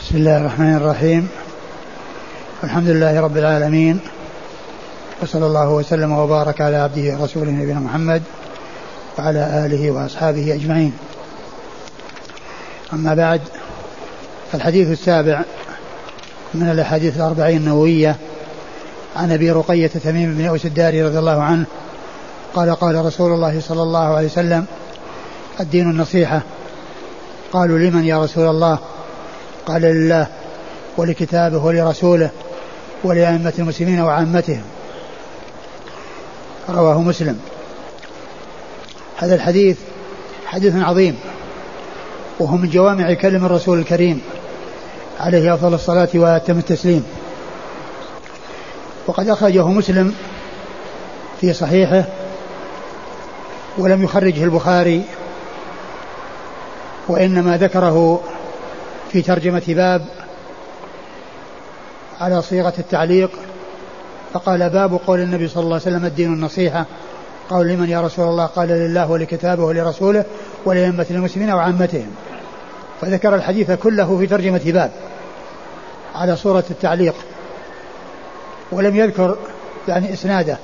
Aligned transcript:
بسم 0.00 0.16
الله 0.16 0.36
الرحمن 0.36 0.76
الرحيم. 0.76 1.28
الحمد 2.64 2.88
لله 2.88 3.20
رب 3.20 3.36
العالمين. 3.36 4.00
وصلى 5.22 5.46
الله 5.46 5.70
وسلم 5.70 6.12
وبارك 6.12 6.60
على 6.60 6.76
عبده 6.76 7.16
ورسوله 7.18 7.50
نبينا 7.50 7.80
محمد 7.80 8.22
وعلى 9.18 9.66
آله 9.66 9.90
وأصحابه 9.90 10.54
أجمعين. 10.54 10.92
أما 12.92 13.14
بعد 13.14 13.40
فالحديث 14.52 14.88
السابع 14.88 15.42
من 16.54 16.70
الأحاديث 16.70 17.16
الأربعين 17.16 17.56
النووية 17.56 18.16
عن 19.16 19.32
أبي 19.32 19.50
رقية 19.50 19.86
تميم 19.86 20.34
بن 20.34 20.46
أوس 20.46 20.66
الداري 20.66 21.02
رضي 21.02 21.18
الله 21.18 21.42
عنه 21.42 21.64
قال 22.54 22.74
قال 22.74 23.04
رسول 23.04 23.32
الله 23.32 23.60
صلى 23.60 23.82
الله 23.82 24.14
عليه 24.14 24.26
وسلم 24.26 24.64
الدين 25.60 25.90
النصيحة. 25.90 26.42
قالوا 27.52 27.78
لمن 27.78 28.04
يا 28.04 28.22
رسول 28.22 28.48
الله؟ 28.48 28.78
قال 29.66 29.82
لله 29.82 30.26
ولكتابه 30.96 31.64
ولرسوله 31.64 32.30
ولأئمة 33.04 33.52
المسلمين 33.58 34.00
وعامتهم. 34.00 34.62
رواه 36.68 37.00
مسلم. 37.02 37.40
هذا 39.16 39.34
الحديث 39.34 39.76
حديث 40.46 40.76
عظيم 40.76 41.16
وهو 42.38 42.56
من 42.56 42.70
جوامع 42.70 43.14
كلم 43.14 43.44
الرسول 43.44 43.78
الكريم 43.78 44.20
عليه 45.20 45.54
أفضل 45.54 45.74
الصلاة 45.74 46.08
وأتم 46.14 46.58
التسليم. 46.58 47.04
وقد 49.06 49.28
أخرجه 49.28 49.66
مسلم 49.66 50.14
في 51.40 51.52
صحيحه 51.52 52.04
ولم 53.78 54.04
يخرجه 54.04 54.44
البخاري 54.44 55.02
وإنما 57.08 57.56
ذكره 57.56 58.20
في 59.12 59.22
ترجمة 59.22 59.62
باب 59.68 60.04
على 62.20 62.42
صيغة 62.42 62.74
التعليق 62.78 63.30
فقال 64.32 64.70
باب 64.70 65.00
قول 65.06 65.20
النبي 65.20 65.48
صلى 65.48 65.62
الله 65.62 65.74
عليه 65.74 65.82
وسلم 65.82 66.04
الدين 66.04 66.32
النصيحة. 66.32 66.84
قال 67.50 67.66
لمن 67.66 67.88
يا 67.88 68.00
رسول 68.00 68.28
الله؟ 68.28 68.46
قال 68.46 68.68
لله 68.68 69.10
ولكتابه 69.10 69.64
ولرسوله 69.64 70.24
ولأئمة 70.64 71.06
المسلمين 71.10 71.50
وعامتهم. 71.50 72.10
فذكر 73.00 73.34
الحديث 73.34 73.70
كله 73.70 74.18
في 74.18 74.26
ترجمة 74.26 74.62
باب 74.64 74.90
على 76.14 76.36
صورة 76.36 76.64
التعليق 76.70 77.14
ولم 78.72 78.96
يذكر 78.96 79.36
يعني 79.88 80.12
إسناده. 80.12 80.58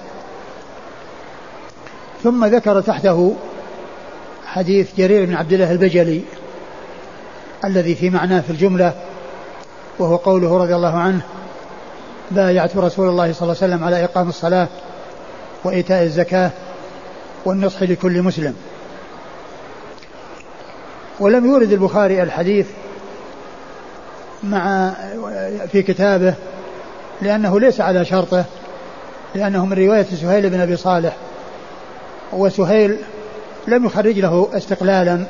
ثم 2.23 2.45
ذكر 2.45 2.81
تحته 2.81 3.37
حديث 4.47 4.89
جرير 4.99 5.25
بن 5.25 5.35
عبد 5.35 5.53
الله 5.53 5.73
البجلي 5.73 6.23
الذي 7.65 7.95
في 7.95 8.11
معناه 8.11 8.41
في 8.41 8.51
الجملة 8.51 8.95
وهو 9.99 10.17
قوله 10.17 10.59
رضي 10.59 10.75
الله 10.75 10.99
عنه 10.99 11.21
بايعت 12.31 12.77
رسول 12.77 13.09
الله 13.09 13.33
صلى 13.33 13.43
الله 13.43 13.57
عليه 13.63 13.75
وسلم 13.75 13.85
على 13.85 14.05
إقام 14.05 14.29
الصلاة 14.29 14.69
وإيتاء 15.65 16.03
الزكاة 16.03 16.51
والنصح 17.45 17.83
لكل 17.83 18.23
مسلم. 18.23 18.55
ولم 21.21 21.47
يورد 21.47 21.73
البخاري 21.73 22.23
الحديث 22.23 22.67
مع 24.43 24.93
في 25.73 25.83
كتابه 25.83 26.35
لأنه 27.23 27.61
ليس 27.61 27.81
على 27.81 28.05
شرطه 28.05 28.45
لأنه 29.35 29.67
من 29.67 29.73
رواية 29.73 30.07
سهيل 30.21 30.51
بن 30.51 30.61
أبي 30.61 30.77
صالح 30.77 31.17
وسهيل 32.33 32.97
لم 33.69 33.87
يخرج 33.87 34.19
له 34.19 34.49
استقلالا. 34.55 35.25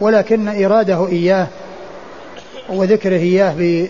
ولكن 0.00 0.64
إراده 0.64 1.08
إياه 1.08 1.46
وذكره 2.68 3.16
إياه 3.16 3.88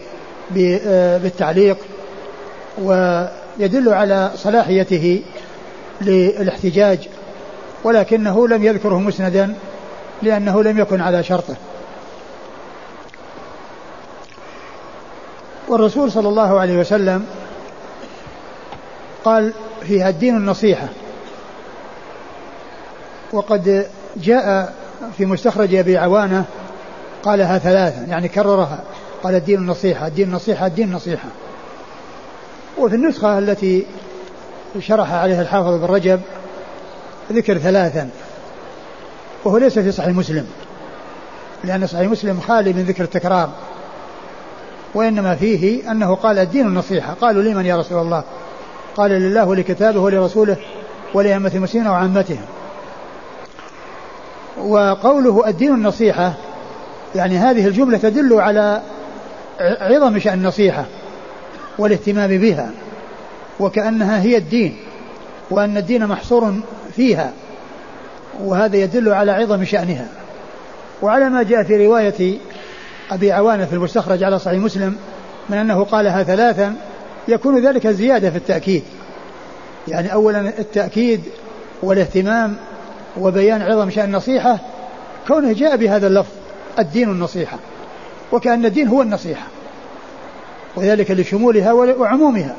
بالتعليق 1.19 1.77
ويدل 2.79 3.89
على 3.89 4.31
صلاحيته 4.37 5.23
للاحتجاج 6.01 7.09
ولكنه 7.85 8.49
لم 8.49 8.65
يذكره 8.65 8.99
مسندا 8.99 9.55
لأنه 10.23 10.63
لم 10.63 10.79
يكن 10.79 11.01
على 11.01 11.23
شرطه. 11.23 11.57
والرسول 15.69 16.13
صلى 16.13 16.29
الله 16.29 16.61
عليه 16.61 16.77
وسلم 16.77 17.27
قال 19.25 19.53
فيها 19.83 20.09
الدين 20.09 20.37
النصيحة 20.37 20.89
وقد 23.33 23.87
جاء 24.17 24.75
في 25.19 25.27
مستخرج 25.27 25.75
أبي 25.75 25.99
عوانة 25.99 26.45
قالها 27.23 27.59
ثلاثا 27.59 28.01
يعني 28.01 28.29
كررها 28.29 28.83
قال 29.23 29.35
الدين 29.35 29.59
النصيحة 29.59 30.07
الدين 30.07 30.29
النصيحة 30.29 30.67
الدين 30.67 30.89
النصيحة. 30.89 31.29
وفي 32.79 32.95
النسخة 32.95 33.39
التي 33.39 33.87
شرح 34.81 35.13
عليها 35.13 35.43
الحافظ 35.43 35.75
بن 35.75 35.85
رجب 35.85 36.21
ذكر 37.33 37.59
ثلاثا 37.59 38.11
وهو 39.45 39.59
ليس 39.59 39.79
في 39.79 39.93
صحيح 39.93 40.17
مسلم 40.17 40.47
لأن 41.65 41.87
صحيح 41.87 42.11
مسلم 42.11 42.41
خالي 42.41 42.73
من 42.73 42.83
ذكر 42.83 43.05
التكرار 43.05 43.51
وإنما 44.95 45.35
فيه 45.35 45.91
أنه 45.91 46.15
قال 46.15 46.39
الدين 46.39 46.67
النصيحة 46.67 47.15
قالوا 47.21 47.43
لمن 47.43 47.67
يا 47.67 47.77
رسول 47.77 48.03
الله؟ 48.03 48.25
قال 48.97 49.11
لله 49.11 49.45
ولكتابه 49.45 50.01
ولرسوله 50.01 50.57
ولأئمة 51.15 51.53
المسلمين 51.55 51.87
وعامتهم 51.87 52.45
وقوله 54.65 55.49
الدين 55.49 55.75
النصيحة 55.75 56.33
يعني 57.15 57.37
هذه 57.39 57.67
الجملة 57.67 57.99
تدل 57.99 58.41
على 58.41 58.81
عظم 59.61 60.19
شأن 60.19 60.39
النصيحة 60.39 60.85
والاهتمام 61.79 62.39
بها 62.39 62.71
وكأنها 63.61 64.23
هي 64.23 64.37
الدين 64.37 64.77
وأن 65.51 65.77
الدين 65.77 66.07
محصور 66.07 66.55
فيها 66.97 67.33
وهذا 68.41 68.77
يدل 68.77 69.13
على 69.13 69.33
عظم 69.33 69.65
شأنها. 69.65 70.07
وعلى 71.03 71.29
ما 71.29 71.43
جاء 71.43 71.63
في 71.63 71.87
رواية 71.87 72.39
أبي 73.11 73.33
عوانة 73.33 73.65
في 73.65 73.73
المستخرج 73.73 74.23
على 74.23 74.39
صحيح 74.39 74.59
مسلم 74.59 74.97
من 75.49 75.57
أنه 75.59 75.85
قالها 75.85 76.23
ثلاثا 76.23 76.75
يكون 77.29 77.67
ذلك 77.67 77.87
زيادة 77.87 78.31
في 78.31 78.37
التأكيد. 78.37 78.83
يعني 79.89 80.13
أولا 80.13 80.41
التأكيد 80.59 81.21
والاهتمام 81.83 82.57
وبيان 83.21 83.63
عظم 83.63 83.91
شأن 83.91 84.05
النصيحة 84.05 84.59
كونه 85.29 85.53
جاء 85.53 85.77
بهذا 85.77 86.07
اللفظ 86.07 86.33
الدين 86.79 87.11
النصيحة. 87.11 87.59
وكأن 88.33 88.65
الدين 88.65 88.89
هو 88.89 89.03
النصيحة. 89.03 89.47
وذلك 90.77 91.11
لشمولها 91.11 91.73
وعمومها. 91.73 92.57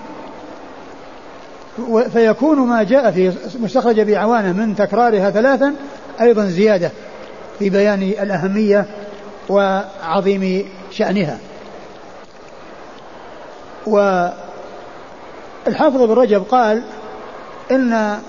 فيكون 2.14 2.60
ما 2.60 2.84
جاء 2.84 3.12
في 3.12 3.34
مستخرج 3.60 4.00
أبي 4.00 4.16
عوانة 4.16 4.52
من 4.52 4.76
تكرارها 4.76 5.32
ثلاثا 5.32 5.74
أيضا 6.22 6.46
زيادة 6.46 6.92
في 7.60 7.70
بيان 7.70 8.02
الأهمية 8.02 8.86
وعظيم 9.50 10.70
شأنها. 10.92 11.38
والحافظ 13.88 14.42
بن 16.02 16.14
رجب 16.14 16.44
قال 16.44 16.84
إن 17.72 18.20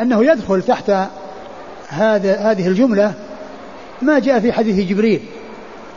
أنه 0.00 0.24
يدخل 0.24 0.62
تحت 0.62 0.92
هذا 1.90 2.36
هذه 2.36 2.66
الجملة 2.66 3.12
ما 4.02 4.18
جاء 4.18 4.40
في 4.40 4.52
حديث 4.52 4.88
جبريل 4.88 5.20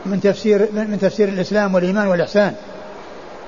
من 0.06 0.20
تفسير 0.20 0.68
من 0.72 0.98
تفسير 1.00 1.28
الإسلام 1.28 1.74
والإيمان 1.74 2.06
والإحسان. 2.06 2.54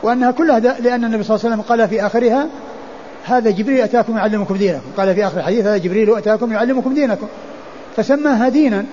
وأنها 0.03 0.31
كلها 0.31 0.59
لأن 0.59 1.05
النبي 1.05 1.23
صلى 1.23 1.37
الله 1.37 1.47
عليه 1.47 1.55
وسلم 1.55 1.61
قال 1.61 1.89
في 1.89 2.07
آخرها 2.07 2.47
هذا 3.25 3.51
جبريل 3.51 3.81
أتاكم 3.81 4.17
يعلمكم 4.17 4.57
دينكم. 4.57 4.91
قال 4.97 5.15
في 5.15 5.27
آخر 5.27 5.39
الحديث 5.39 5.67
هذا 5.67 5.77
جبريل 5.77 6.17
أتاكم 6.17 6.53
يعلمكم 6.53 6.95
دينكم. 6.95 7.27
فسماها 7.97 8.49
دينا. 8.49 8.85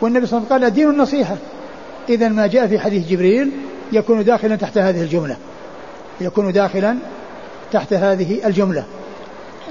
والنبي 0.00 0.26
صلى 0.26 0.38
الله 0.38 0.46
عليه 0.52 0.56
وسلم 0.56 0.62
قال 0.62 0.64
الدين 0.64 0.90
النصيحة. 0.90 1.36
إذا 2.08 2.28
ما 2.28 2.46
جاء 2.46 2.66
في 2.66 2.78
حديث 2.78 3.08
جبريل 3.08 3.50
يكون 3.92 4.24
داخلا 4.24 4.56
تحت 4.56 4.78
هذه 4.78 5.02
الجملة. 5.02 5.36
يكون 6.20 6.52
داخلا 6.52 6.96
تحت 7.72 7.92
هذه 7.92 8.46
الجملة. 8.46 8.84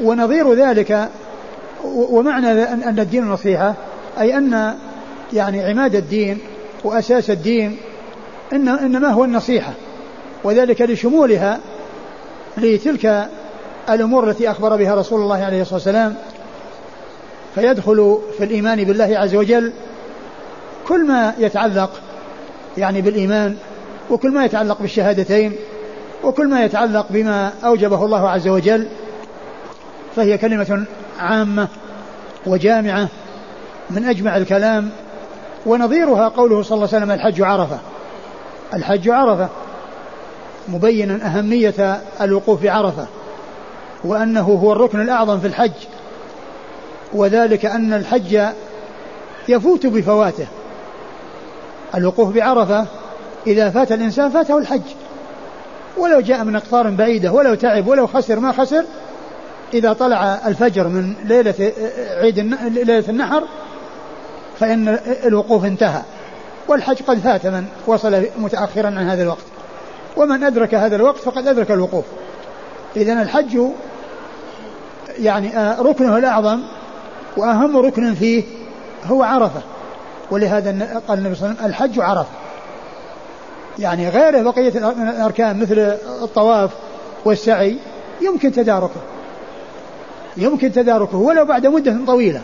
ونظير 0.04 0.54
ذلك 0.54 1.10
ومعنى 1.84 2.64
أن 2.64 3.00
الدين 3.00 3.24
النصيحة 3.24 3.74
أي 4.20 4.38
أن 4.38 4.76
يعني 5.34 5.66
عماد 5.66 5.96
الدين 5.96 6.38
وأساس 6.84 7.30
الدين 7.30 7.78
إن 8.54 8.70
إنما 8.70 9.08
هو 9.08 9.24
النصيحة 9.24 9.74
وذلك 10.44 10.82
لشمولها 10.82 11.60
لتلك 12.58 13.30
الأمور 13.90 14.30
التي 14.30 14.52
أخبر 14.52 14.76
بها 14.76 14.96
رسول 14.96 15.22
الله 15.22 15.44
عليه 15.44 15.62
الصلاة 15.62 15.76
والسلام. 15.76 16.16
فيدخل 17.56 18.18
في 18.38 18.44
الإيمان 18.44 18.84
بالله 18.84 19.18
عز 19.18 19.36
وجل 19.36 19.74
كل 20.88 21.08
ما 21.08 21.34
يتعلق 21.40 22.02
يعني 22.78 23.02
بالإيمان 23.02 23.58
وكل 24.10 24.32
ما 24.32 24.46
يتعلق 24.46 24.82
بالشهادتين 24.82 25.56
وكل 26.24 26.48
ما 26.48 26.64
يتعلق 26.64 27.06
بما 27.10 27.52
أوجبه 27.64 28.06
الله 28.06 28.30
عز 28.30 28.48
وجل 28.48 28.88
فهي 30.16 30.38
كلمة 30.38 30.86
عامة 31.20 31.68
وجامعة 32.46 33.08
من 33.90 34.06
أجمع 34.06 34.38
الكلام 34.38 34.90
ونظيرها 35.66 36.28
قوله 36.28 36.64
صلى 36.64 36.76
الله 36.76 36.88
عليه 36.88 36.98
وسلم 36.98 37.12
الحج 37.12 37.42
عرفة. 37.42 37.80
الحج 38.74 39.10
عرفة 39.10 39.50
مبينا 40.68 41.26
أهمية 41.26 42.02
الوقوف 42.22 42.64
بعرفة 42.64 43.08
وأنه 44.04 44.42
هو 44.42 44.72
الركن 44.72 45.02
الأعظم 45.02 45.40
في 45.40 45.48
الحج 45.48 45.72
وذلك 47.14 47.66
أن 47.66 47.94
الحج 47.94 48.42
يفوت 49.48 49.86
بفواته. 49.86 50.48
الوقوف 51.96 52.34
بعرفة 52.36 52.86
إذا 53.48 53.70
فات 53.70 53.92
الإنسان 53.92 54.30
فاته 54.30 54.58
الحج 54.58 54.82
ولو 55.98 56.20
جاء 56.20 56.44
من 56.44 56.56
أقطار 56.56 56.90
بعيدة 56.90 57.32
ولو 57.32 57.56
تعب 57.56 57.88
ولو 57.88 58.08
خسر 58.08 58.40
ما 58.40 58.52
خسر 58.52 58.86
إذا 59.74 59.94
طلع 59.94 60.40
الفجر 60.48 60.88
من 60.88 61.14
ليلة 61.24 61.72
عيد 62.22 62.40
ليلة 62.64 63.10
النحر 63.10 63.44
فإن 64.60 65.00
الوقوف 65.26 65.66
انتهى. 65.66 66.02
والحج 66.68 67.02
قد 67.08 67.20
فات 67.20 67.48
من 67.48 67.66
وصل 67.88 68.26
متأخرا 68.38 68.88
عن 68.88 69.10
هذا 69.10 69.24
الوقت. 69.24 69.44
ومن 70.18 70.44
أدرك 70.44 70.76
هذا 70.76 70.96
الوقت 70.96 71.18
فقد 71.18 71.48
أدرك 71.48 71.72
الوقوف. 71.72 72.06
إذا 72.96 73.22
الحج 73.22 73.60
يعني 75.20 75.76
ركنه 75.80 76.18
الأعظم 76.18 76.60
وأهم 77.38 77.78
ركن 77.78 78.14
فيه 78.14 78.44
هو 79.06 79.24
عرفة. 79.24 79.62
ولهذا 80.32 81.02
قال 81.08 81.18
النبي 81.18 81.36
صلى 81.36 81.46
الله 81.46 81.62
عليه 81.62 81.66
وسلم 81.66 81.66
الحج 81.66 82.00
عرفة. 82.00 82.30
يعني 83.80 84.10
غيره 84.10 84.42
بقية 84.42 84.78
الأركان 84.78 85.60
مثل 85.60 85.80
الطواف 86.24 86.72
والسعي 87.26 87.78
يمكن 88.22 88.52
تداركه. 88.52 89.02
يمكن 90.38 90.72
تداركه 90.72 91.18
ولو 91.18 91.46
بعد 91.46 91.68
مدة 91.68 91.98
طويلة. 92.08 92.42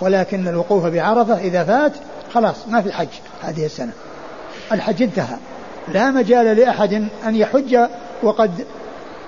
ولكن 0.00 0.48
الوقوف 0.48 0.86
بعرفة 0.86 1.38
إذا 1.38 1.64
فات 1.64 1.92
خلاص 2.34 2.56
ما 2.68 2.82
في 2.82 2.92
حج 2.92 3.08
هذه 3.42 3.66
السنة. 3.66 3.92
الحج 4.72 5.02
انتهى. 5.02 5.36
لا 5.92 6.10
مجال 6.10 6.56
لأحد 6.56 7.08
أن 7.26 7.36
يحج 7.36 7.78
وقد 8.22 8.50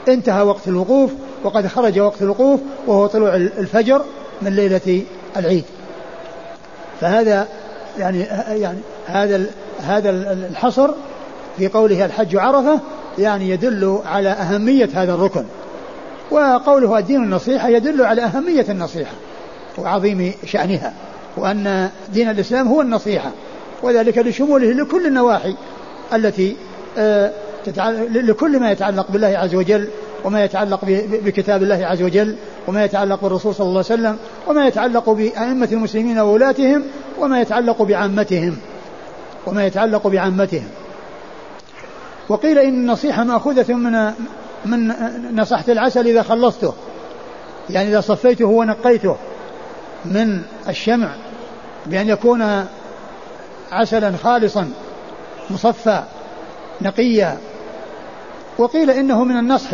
انتهى 0.09 0.43
وقت 0.43 0.69
الوقوف 0.69 1.11
وقد 1.45 1.67
خرج 1.67 1.99
وقت 1.99 2.23
الوقوف 2.23 2.61
وهو 2.87 3.07
طلوع 3.07 3.35
الفجر 3.35 4.05
من 4.43 4.57
ليلة 4.57 5.03
العيد. 5.37 5.65
فهذا 7.01 7.49
يعني 7.99 8.21
يعني 8.49 8.79
هذا 9.07 9.47
هذا 9.81 10.11
الحصر 10.33 10.91
في 11.59 11.69
قوله 11.69 12.05
الحج 12.05 12.37
عرفة 12.37 12.81
يعني 13.19 13.51
يدل 13.51 13.99
على 14.07 14.29
أهمية 14.29 14.89
هذا 14.95 15.15
الركن. 15.15 15.45
وقوله 16.31 16.99
الدين 16.99 17.23
النصيحة 17.23 17.69
يدل 17.69 18.03
على 18.03 18.23
أهمية 18.23 18.67
النصيحة 18.69 19.13
وعظيم 19.79 20.33
شأنها 20.47 20.93
وأن 21.37 21.91
دين 22.13 22.31
الإسلام 22.31 22.69
هو 22.69 22.81
النصيحة 22.81 23.31
وذلك 23.83 24.19
لشموله 24.19 24.73
لكل 24.73 25.07
النواحي 25.07 25.55
التي 26.15 26.57
آه، 26.99 27.31
لكل 28.11 28.61
ما 28.61 28.71
يتعلق 28.71 29.11
بالله 29.11 29.39
عز 29.39 29.55
وجل 29.55 29.89
وما 30.25 30.45
يتعلق 30.45 30.85
بكتاب 31.25 31.63
الله 31.63 31.87
عز 31.87 32.03
وجل 32.03 32.37
وما 32.69 32.85
يتعلق 32.85 33.23
بالرسول 33.23 33.55
صلى 33.55 33.67
الله 33.67 33.85
عليه 33.91 34.01
وسلم 34.01 34.17
وما 34.47 34.67
يتعلق 34.67 35.11
بأئمة 35.11 35.69
المسلمين 35.73 36.19
وولاتهم 36.19 36.83
وما 37.19 37.41
يتعلق 37.41 37.83
بعامتهم 37.83 38.57
وما 39.47 39.67
يتعلق 39.67 40.07
بعامتهم. 40.07 40.69
وقيل 42.29 42.59
إن 42.59 42.75
النصيحة 42.75 43.25
مأخوذة 43.25 43.75
من 43.75 44.13
من 44.65 44.93
نصحت 45.37 45.71
العسل 45.71 46.07
إذا 46.07 46.23
خلصته. 46.23 46.75
يعني 47.71 47.89
إذا 47.89 48.01
صفيته 48.01 48.45
ونقيته. 48.45 49.17
من 50.05 50.43
الشمع 50.69 51.09
بأن 51.87 52.09
يكون 52.09 52.67
عسلا 53.73 54.13
خالصا 54.25 54.71
مصفى 55.51 56.03
نقيا. 56.83 57.39
وقيل 58.59 58.91
إنه 58.91 59.25
من 59.25 59.37
النصح 59.37 59.71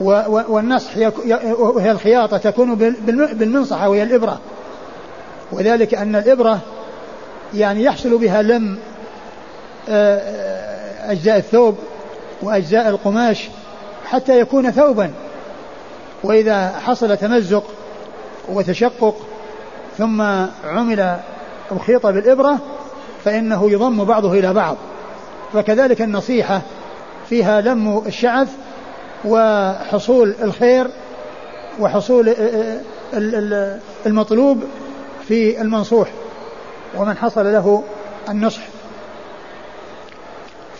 والنصح 0.00 0.96
وهي 1.58 1.90
الخياطة 1.90 2.36
تكون 2.36 2.74
بالمنصحة 3.32 3.88
وهي 3.88 4.02
الإبرة. 4.02 4.40
وذلك 5.52 5.94
أن 5.94 6.16
الإبرة 6.16 6.60
يعني 7.54 7.84
يحصل 7.84 8.18
بها 8.18 8.42
لم 8.42 8.78
آه، 9.88 10.18
آه، 10.18 11.12
أجزاء 11.12 11.36
الثوب 11.36 11.78
وأجزاء 12.42 12.88
القماش 12.88 13.48
حتى 14.04 14.40
يكون 14.40 14.70
ثوبا. 14.70 15.10
وإذا 16.24 16.68
حصل 16.68 17.16
تمزق 17.16 17.64
وتشقق 18.48 19.16
ثم 19.98 20.22
عمل 20.64 21.00
أو 21.70 21.78
خيط 21.78 22.06
بالإبرة 22.06 22.58
فإنه 23.24 23.70
يضم 23.70 24.04
بعضه 24.04 24.32
إلى 24.32 24.52
بعض. 24.52 24.76
فكذلك 25.52 26.02
النصيحة 26.02 26.62
فيها 27.28 27.60
لم 27.60 28.02
الشعث 28.06 28.48
وحصول 29.24 30.34
الخير 30.42 30.86
وحصول 31.80 32.34
المطلوب 34.06 34.64
في 35.28 35.60
المنصوح. 35.60 36.08
ومن 36.96 37.16
حصل 37.16 37.52
له 37.52 37.82
النصح. 38.28 38.62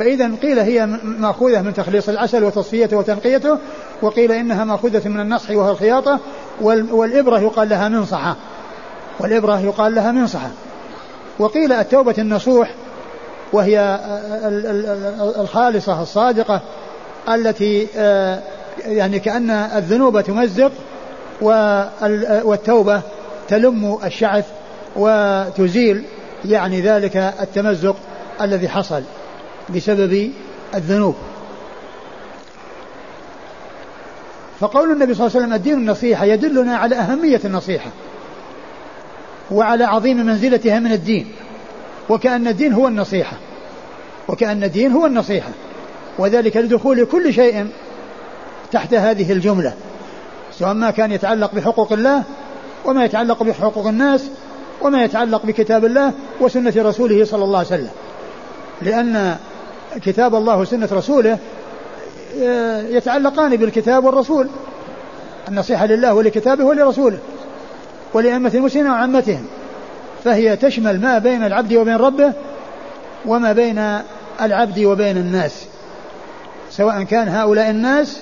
فإذا 0.00 0.31
قيل 0.43 0.58
هي 0.58 0.87
مأخوذة 1.02 1.62
من 1.62 1.75
تخليص 1.75 2.08
العسل 2.08 2.44
وتصفيته 2.44 2.97
وتنقيته 2.97 3.58
وقيل 4.02 4.32
إنها 4.32 4.64
مأخوذة 4.64 5.08
من 5.08 5.20
النصح 5.20 5.50
وهو 5.50 5.70
الخياطة 5.70 6.19
والإبرة 6.61 7.38
يقال 7.38 7.69
لها 7.69 7.88
منصحة. 7.88 8.37
والإبرة 9.20 9.61
يقال 9.61 9.94
لها 9.94 10.12
منصحة. 10.12 10.50
وقيل 11.38 11.73
التوبة 11.73 12.14
النصوح 12.19 12.75
وهي 13.52 14.00
الخالصة 15.38 16.02
الصادقة 16.02 16.61
التي 17.29 17.87
آه، 17.97 18.38
يعني 18.87 19.19
كأن 19.19 19.50
الذنوب 19.50 20.20
تمزق 20.20 20.73
والتوبة 22.44 23.00
تلم 23.49 23.99
الشعث 24.05 24.47
وتزيل 24.97 26.05
يعني 26.44 26.81
ذلك 26.81 27.17
التمزق 27.17 27.97
الذي 28.41 28.69
حصل. 28.69 29.02
بسبب 29.75 30.31
الذنوب. 30.75 31.14
فقول 34.61 34.93
النبي 34.93 35.14
صلى 35.14 35.26
الله 35.26 35.37
عليه 35.37 35.46
وسلم 35.46 35.56
الدين 35.56 35.75
النصيحة 35.75 36.25
يدلنا 36.25 36.76
على 36.76 36.96
أهمية 36.96 37.40
النصيحة 37.44 37.90
وعلى 39.50 39.84
عظيم 39.84 40.17
منزلتها 40.17 40.78
من 40.78 40.93
الدين 40.93 41.32
وكأن 42.08 42.49
الدين 42.49 42.72
هو 42.72 42.88
النصيحة 42.88 43.37
وكأن 44.28 44.64
الدين 44.64 44.92
هو 44.92 45.06
النصيحة 45.06 45.49
وذلك 46.18 46.56
لدخول 46.56 47.04
كل 47.04 47.35
شيء 47.35 47.68
تحت 48.73 48.94
هذه 48.94 49.33
الجملة 49.33 49.75
سواء 50.59 50.75
ما 50.75 50.90
كان 50.90 51.12
يتعلق 51.12 51.54
بحقوق 51.54 51.92
الله 51.92 52.23
وما 52.85 53.04
يتعلق 53.04 53.42
بحقوق 53.42 53.87
الناس 53.87 54.25
وما 54.83 55.04
يتعلق 55.04 55.47
بكتاب 55.47 55.85
الله 55.85 56.12
وسنة 56.40 56.73
رسوله 56.76 57.25
صلى 57.25 57.44
الله 57.44 57.59
عليه 57.59 57.68
وسلم. 57.68 57.90
لأن 58.83 59.37
كتاب 59.97 60.35
الله 60.35 60.56
وسنة 60.59 60.88
رسوله 60.92 61.38
آه، 62.42 62.82
يتعلقان 62.82 63.56
بالكتاب 63.56 64.04
والرسول. 64.04 64.49
النصيحة 65.49 65.87
لله 65.87 66.14
ولكتابه 66.14 66.64
ولرسوله 66.64 67.18
ولأئمة 68.14 68.50
المسلمين 68.54 68.90
وعامتهم. 68.90 69.47
فهي 70.25 70.56
تشمل 70.56 71.00
ما 71.00 71.18
بين 71.18 71.44
العبد 71.44 71.75
وبين 71.75 71.97
ربه 71.97 72.32
وما 73.26 73.52
بين 73.52 73.99
العبد 74.40 74.78
وبين 74.78 75.16
الناس. 75.16 75.64
سواء 76.70 77.02
كان 77.02 77.28
هؤلاء 77.28 77.70
الناس 77.70 78.20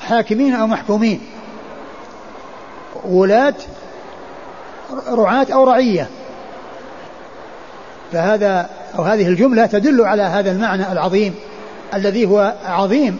حاكمين 0.00 0.54
أو 0.54 0.66
محكومين. 0.66 1.20
ولاة 3.04 3.54
رعاة 5.08 5.46
أو 5.52 5.64
رعية. 5.64 6.08
فهذا 8.12 8.70
أو 8.98 9.02
هذه 9.02 9.28
الجملة 9.28 9.66
تدل 9.66 10.00
على 10.00 10.22
هذا 10.22 10.52
المعنى 10.52 10.92
العظيم 10.92 11.34
الذي 11.94 12.26
هو 12.26 12.54
عظيم 12.64 13.18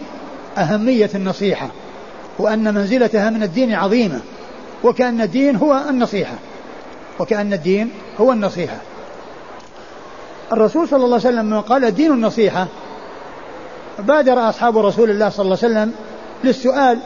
أهمية 0.57 1.09
النصيحة 1.15 1.69
وأن 2.39 2.73
منزلتها 2.73 3.29
من 3.29 3.43
الدين 3.43 3.73
عظيمة 3.73 4.19
وكأن 4.83 5.21
الدين 5.21 5.55
هو 5.55 5.81
النصيحة 5.89 6.35
وكأن 7.19 7.53
الدين 7.53 7.89
هو 8.21 8.31
النصيحة. 8.31 8.77
الرسول 10.51 10.87
صلى 10.87 11.05
الله 11.05 11.19
عليه 11.25 11.37
وسلم 11.37 11.59
قال 11.59 11.85
الدين 11.85 12.11
النصيحة. 12.11 12.67
بادر 13.99 14.49
أصحاب 14.49 14.77
رسول 14.77 15.09
الله 15.09 15.29
صلى 15.29 15.43
الله 15.43 15.57
عليه 15.63 15.73
وسلم 15.73 15.93
للسؤال 16.43 16.99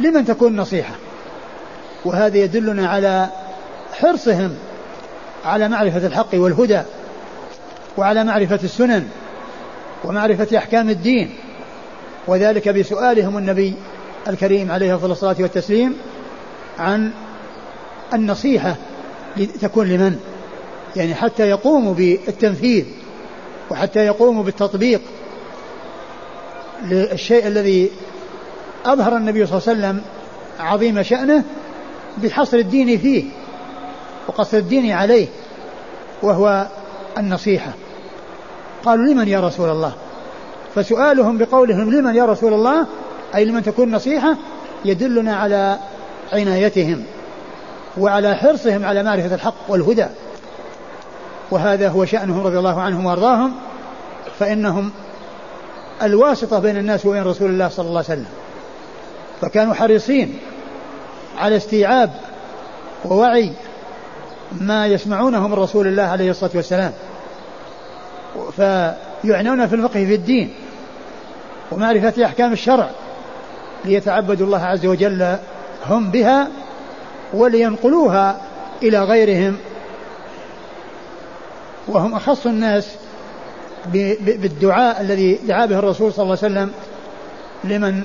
لمن 0.00 0.24
تكون 0.24 0.48
النصيحة 0.48 0.94
وهذا 2.04 2.38
يدلنا 2.38 2.88
على 2.88 3.28
حرصهم 3.92 4.54
على 5.44 5.68
معرفة 5.68 6.06
الحق 6.06 6.28
والهدى 6.34 6.82
وعلى 7.96 8.24
معرفة 8.24 8.60
السنن 8.64 9.08
ومعرفة 10.04 10.58
أحكام 10.58 10.90
الدين 10.90 11.30
وذلك 12.26 12.68
بسؤالهم 12.68 13.38
النبي 13.38 13.74
الكريم 14.28 14.70
عليه 14.70 14.94
الصلاة 14.94 15.36
والتسليم 15.40 15.96
عن 16.78 17.10
النصيحة 18.14 18.76
تكون 19.60 19.88
لمن؟ 19.88 20.18
يعني 20.96 21.14
حتى 21.14 21.48
يقوموا 21.48 21.94
بالتنفيذ 21.94 22.84
وحتى 23.70 24.06
يقوموا 24.06 24.42
بالتطبيق 24.42 25.00
للشيء 26.84 27.46
الذي 27.46 27.90
أظهر 28.84 29.16
النبي 29.16 29.46
صلى 29.46 29.58
الله 29.58 29.68
عليه 29.68 29.78
وسلم 29.78 30.02
عظيم 30.60 31.02
شأنه 31.02 31.44
بحصر 32.18 32.56
الدين 32.56 32.98
فيه 32.98 33.24
وقصر 34.28 34.56
الدين 34.56 34.92
عليه 34.92 35.26
وهو 36.22 36.68
النصيحة. 37.18 37.72
قالوا 38.86 39.06
لمن 39.06 39.28
يا 39.28 39.40
رسول 39.40 39.70
الله؟ 39.70 39.92
فسؤالهم 40.74 41.38
بقولهم 41.38 41.94
لمن 41.94 42.14
يا 42.14 42.24
رسول 42.24 42.52
الله؟ 42.54 42.86
أي 43.34 43.44
لمن 43.44 43.62
تكون 43.62 43.94
نصيحة 43.94 44.36
يدلنا 44.84 45.36
على 45.36 45.78
عنايتهم 46.32 47.02
وعلى 47.98 48.34
حرصهم 48.34 48.84
على 48.84 49.02
معرفة 49.02 49.34
الحق 49.34 49.54
والهدى. 49.68 50.06
وهذا 51.50 51.88
هو 51.88 52.04
شأنهم 52.04 52.46
رضي 52.46 52.58
الله 52.58 52.80
عنهم 52.80 53.06
وأرضاهم 53.06 53.52
فإنهم 54.38 54.90
الواسطة 56.02 56.58
بين 56.58 56.76
الناس 56.76 57.06
وبين 57.06 57.22
رسول 57.22 57.50
الله 57.50 57.68
صلى 57.68 57.88
الله 57.88 58.04
عليه 58.08 58.20
وسلم. 58.20 58.26
فكانوا 59.40 59.74
حريصين 59.74 60.38
على 61.38 61.56
استيعاب 61.56 62.10
ووعي 63.04 63.52
ما 64.60 64.86
يسمعونه 64.86 65.48
من 65.48 65.54
رسول 65.54 65.86
الله 65.86 66.02
عليه 66.02 66.30
الصلاة 66.30 66.50
والسلام. 66.54 66.92
فيعنون 68.56 69.66
في 69.66 69.74
الفقه 69.74 70.04
في 70.04 70.14
الدين 70.14 70.54
ومعرفة 71.72 72.24
أحكام 72.24 72.52
الشرع 72.52 72.90
ليتعبدوا 73.84 74.46
الله 74.46 74.64
عز 74.64 74.86
وجل 74.86 75.36
هم 75.86 76.10
بها 76.10 76.48
ولينقلوها 77.34 78.40
إلى 78.82 79.04
غيرهم 79.04 79.56
وهم 81.88 82.14
أخص 82.14 82.46
الناس 82.46 82.88
بالدعاء 84.20 85.00
الذي 85.00 85.34
دعا 85.34 85.66
به 85.66 85.78
الرسول 85.78 86.12
صلى 86.12 86.22
الله 86.22 86.38
عليه 86.42 86.54
وسلم 86.54 86.70
لمن 87.64 88.02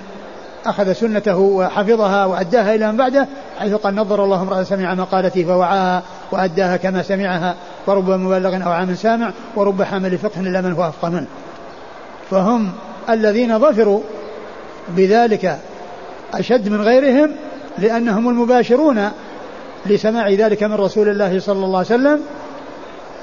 أخذ 0.65 0.93
سنته 0.93 1.37
وحفظها 1.37 2.25
وأداها 2.25 2.75
إلى 2.75 2.91
من 2.91 2.97
بعده 2.97 3.27
حيث 3.59 3.73
قال 3.73 3.95
نظر 3.95 4.23
الله 4.23 4.41
امرأة 4.41 4.63
سمع 4.63 4.93
مقالتي 4.93 5.45
فوعاها. 5.45 6.03
وأداها 6.31 6.77
كما 6.77 7.03
سمعها 7.03 7.55
ورب 7.87 8.09
مبلغ 8.09 8.63
أو 8.63 8.71
عام 8.71 8.95
سامع 8.95 9.31
ورب 9.55 9.83
حامل 9.83 10.17
فقه 10.17 10.41
إلا 10.41 10.61
من 10.61 10.73
هو 10.73 10.87
أفقه 10.87 11.09
منه. 11.09 11.27
فهم 12.31 12.71
الذين 13.09 13.59
ظفروا 13.59 14.01
بذلك 14.89 15.57
أشد 16.33 16.69
من 16.69 16.81
غيرهم 16.81 17.31
لأنهم 17.77 18.29
المباشرون 18.29 19.09
لسماع 19.85 20.29
ذلك 20.29 20.63
من 20.63 20.73
رسول 20.73 21.09
الله 21.09 21.39
صلى 21.39 21.65
الله 21.65 21.77
عليه 21.77 21.87
وسلم 21.87 22.21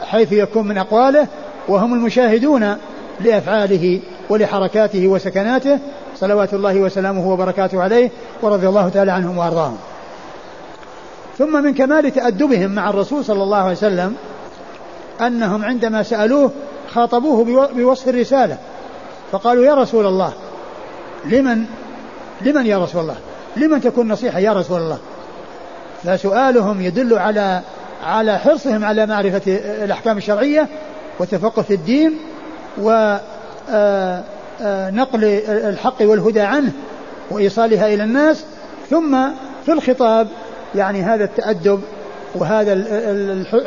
حيث 0.02 0.32
يكون 0.32 0.68
من 0.68 0.78
أقواله 0.78 1.26
وهم 1.68 1.94
المشاهدون 1.94 2.76
لأفعاله 3.20 4.00
ولحركاته 4.28 5.08
وسكناته 5.08 5.78
صلوات 6.16 6.54
الله 6.54 6.76
وسلامه 6.76 7.30
وبركاته 7.30 7.82
عليه 7.82 8.10
ورضي 8.42 8.68
الله 8.68 8.88
تعالى 8.88 9.12
عنهم 9.12 9.38
وأرضاهم. 9.38 9.76
ثم 11.38 11.62
من 11.62 11.74
كمال 11.74 12.10
تأدبهم 12.10 12.70
مع 12.70 12.90
الرسول 12.90 13.24
صلى 13.24 13.42
الله 13.42 13.56
عليه 13.56 13.72
وسلم 13.72 14.16
أنهم 15.20 15.64
عندما 15.64 16.02
سألوه 16.02 16.50
خاطبوه 16.94 17.68
بوصف 17.72 18.08
الرسالة. 18.08 18.58
فقالوا 19.32 19.64
يا 19.64 19.74
رسول 19.74 20.06
الله 20.06 20.32
لمن؟ 21.24 21.64
لمن 22.40 22.66
يا 22.66 22.78
رسول 22.78 23.02
الله؟ 23.02 23.16
لمن 23.56 23.80
تكون 23.80 24.12
نصيحة 24.12 24.38
يا 24.38 24.52
رسول 24.52 24.80
الله؟ 24.80 24.98
فسؤالهم 26.04 26.80
يدل 26.80 27.18
على 27.18 27.60
على 28.04 28.38
حرصهم 28.38 28.84
على 28.84 29.06
معرفة 29.06 29.42
الأحكام 29.84 30.18
الشرعية 30.18 30.68
والتفقه 31.18 31.62
في 31.62 31.74
الدين 31.74 32.18
ونقل 32.78 33.24
آه، 33.70 34.24
آه، 34.60 35.70
الحق 35.70 35.96
والهدى 36.00 36.40
عنه 36.40 36.72
وإيصالها 37.30 37.94
إلى 37.94 38.04
الناس. 38.04 38.44
ثم 38.90 39.18
في 39.66 39.72
الخطاب 39.72 40.28
يعني 40.74 41.02
هذا 41.02 41.24
التأدب 41.24 41.80
وهذا 42.34 42.84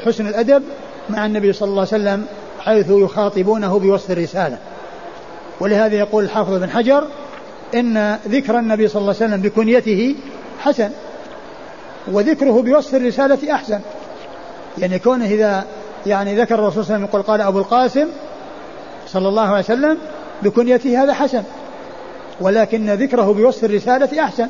حسن 0.05 0.27
الأدب 0.27 0.63
مع 1.09 1.25
النبي 1.25 1.53
صلى 1.53 1.69
الله 1.69 1.87
عليه 1.91 2.03
وسلم 2.03 2.25
حيث 2.59 2.85
يخاطبونه 2.89 3.79
بوصف 3.79 4.11
الرسالة. 4.11 4.57
ولهذا 5.59 5.95
يقول 5.95 6.23
الحافظ 6.23 6.53
بن 6.53 6.69
حجر 6.69 7.07
إن 7.75 8.17
ذكر 8.27 8.59
النبي 8.59 8.87
صلى 8.87 8.99
الله 9.01 9.15
عليه 9.21 9.25
وسلم 9.25 9.41
بكنيته 9.41 10.15
حسن 10.59 10.89
وذكره 12.11 12.61
بوصف 12.61 12.95
الرسالة 12.95 13.53
أحسن. 13.53 13.79
يعني 14.77 14.99
كونه 14.99 15.25
إذا 15.25 15.65
يعني 16.05 16.41
ذكر 16.41 16.55
الرسول 16.55 16.85
صلى 16.85 16.95
الله 16.95 16.95
عليه 16.95 17.05
وسلم 17.05 17.09
يقول 17.09 17.21
قال 17.21 17.41
أبو 17.41 17.59
القاسم 17.59 18.07
صلى 19.07 19.27
الله 19.27 19.41
عليه 19.41 19.59
وسلم 19.59 19.97
بكنيته 20.43 21.03
هذا 21.03 21.13
حسن. 21.13 21.43
ولكن 22.41 22.89
ذكره 22.89 23.33
بوصف 23.33 23.63
الرسالة 23.63 24.23
أحسن 24.23 24.47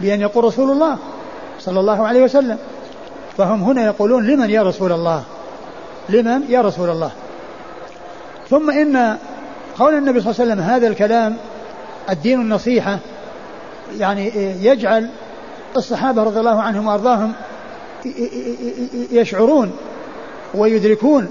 بأن 0.00 0.20
يقول 0.20 0.44
رسول 0.44 0.70
الله. 0.70 0.98
صلى 1.64 1.80
الله 1.80 2.06
عليه 2.06 2.22
وسلم. 2.22 2.58
فهم 3.38 3.62
هنا 3.62 3.84
يقولون 3.84 4.26
لمن 4.26 4.50
يا 4.50 4.62
رسول 4.62 4.92
الله؟ 4.92 5.22
لمن 6.08 6.42
يا 6.48 6.60
رسول 6.60 6.90
الله؟ 6.90 7.10
ثم 8.50 8.70
إن 8.70 9.16
قول 9.78 9.94
النبي 9.94 10.20
صلى 10.20 10.30
الله 10.30 10.40
عليه 10.40 10.52
وسلم 10.52 10.60
هذا 10.60 10.86
الكلام 10.88 11.36
الدين 12.10 12.40
النصيحة 12.40 12.98
يعني 13.98 14.32
يجعل 14.62 15.10
الصحابة 15.76 16.22
رضي 16.22 16.40
الله 16.40 16.62
عنهم 16.62 16.86
وأرضاهم 16.86 17.32
يشعرون 19.10 19.72
ويدركون 20.54 21.28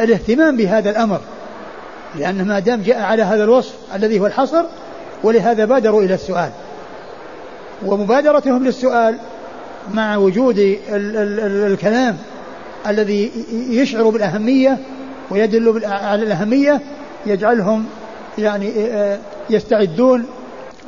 الاهتمام 0.00 0.56
بهذا 0.56 0.90
الأمر. 0.90 1.20
لأن 2.14 2.48
ما 2.48 2.58
دام 2.58 2.82
جاء 2.82 3.02
على 3.02 3.22
هذا 3.22 3.44
الوصف 3.44 3.74
الذي 3.94 4.20
هو 4.20 4.26
الحصر 4.26 4.64
ولهذا 5.22 5.64
بادروا 5.64 6.02
إلى 6.02 6.14
السؤال. 6.14 6.50
ومبادرتهم 7.86 8.64
للسؤال 8.64 9.18
مع 9.94 10.16
وجود 10.16 10.58
ال 10.58 10.78
ال 10.88 11.40
ال 11.40 11.72
الكلام 11.72 12.16
الذي 12.86 13.30
يشعر 13.70 14.10
بالأهمية 14.10 14.78
ويدل 15.30 15.84
على 15.84 16.22
الأهمية 16.22 16.80
يجعلهم 17.26 17.86
يعني 18.38 18.72
يستعدون 19.50 20.26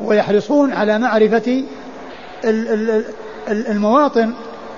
ويحرصون 0.04 0.72
على 0.72 0.98
معرفة 0.98 1.62
المواطن 3.48 4.32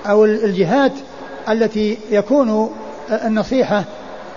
أو 0.07 0.25
الجهات 0.25 0.93
التي 1.49 1.99
يكون 2.11 2.71
النصيحة 3.25 3.85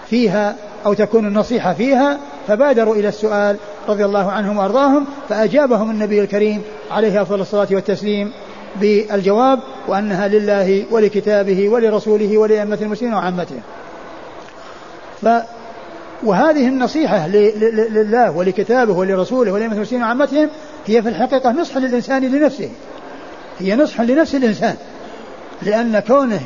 فيها 0.10 0.56
أو 0.86 0.94
تكون 0.94 1.28
النصيحة 1.28 1.74
فيها. 1.74 2.20
فبادروا 2.48 2.96
إلى 2.96 3.08
السؤال 3.08 3.58
رضي 3.88 4.06
الله 4.06 4.32
عنهم 4.32 4.58
وأرضاهم 4.58 5.06
فأجابهم 5.30 5.92
النبي 5.92 6.22
الكريم 6.22 6.62
عليه 6.92 7.22
أفضل 7.22 7.42
الصلاة 7.42 7.68
والتسليم. 7.72 8.32
بالجواب 8.82 9.60
وأنها 9.88 10.28
لله 10.28 10.86
ولكتابه 10.92 11.70
ولرسوله 11.70 12.38
ولأئمة 12.38 12.78
المسلمين 12.82 13.14
وعامته. 13.14 13.56
ف 15.22 15.28
وهذه 16.24 16.68
النصيحة 16.68 17.28
لله 17.28 18.32
ولكتابه 18.32 18.98
ولرسوله 18.98 19.52
ولأئمة 19.52 19.76
المسلمين 19.76 20.04
وعامتهم 20.04 20.50
هي 20.88 21.02
في 21.02 21.10
الحقيقة 21.10 21.52
نصح 21.52 21.78
للإنسان 21.78 22.22
لنفسه. 22.22 22.70
هي 23.60 23.76
نصح 23.76 24.02
لنفس 24.02 24.36
الإنسان. 24.36 24.76
لأن 25.62 26.00
كونه 26.00 26.42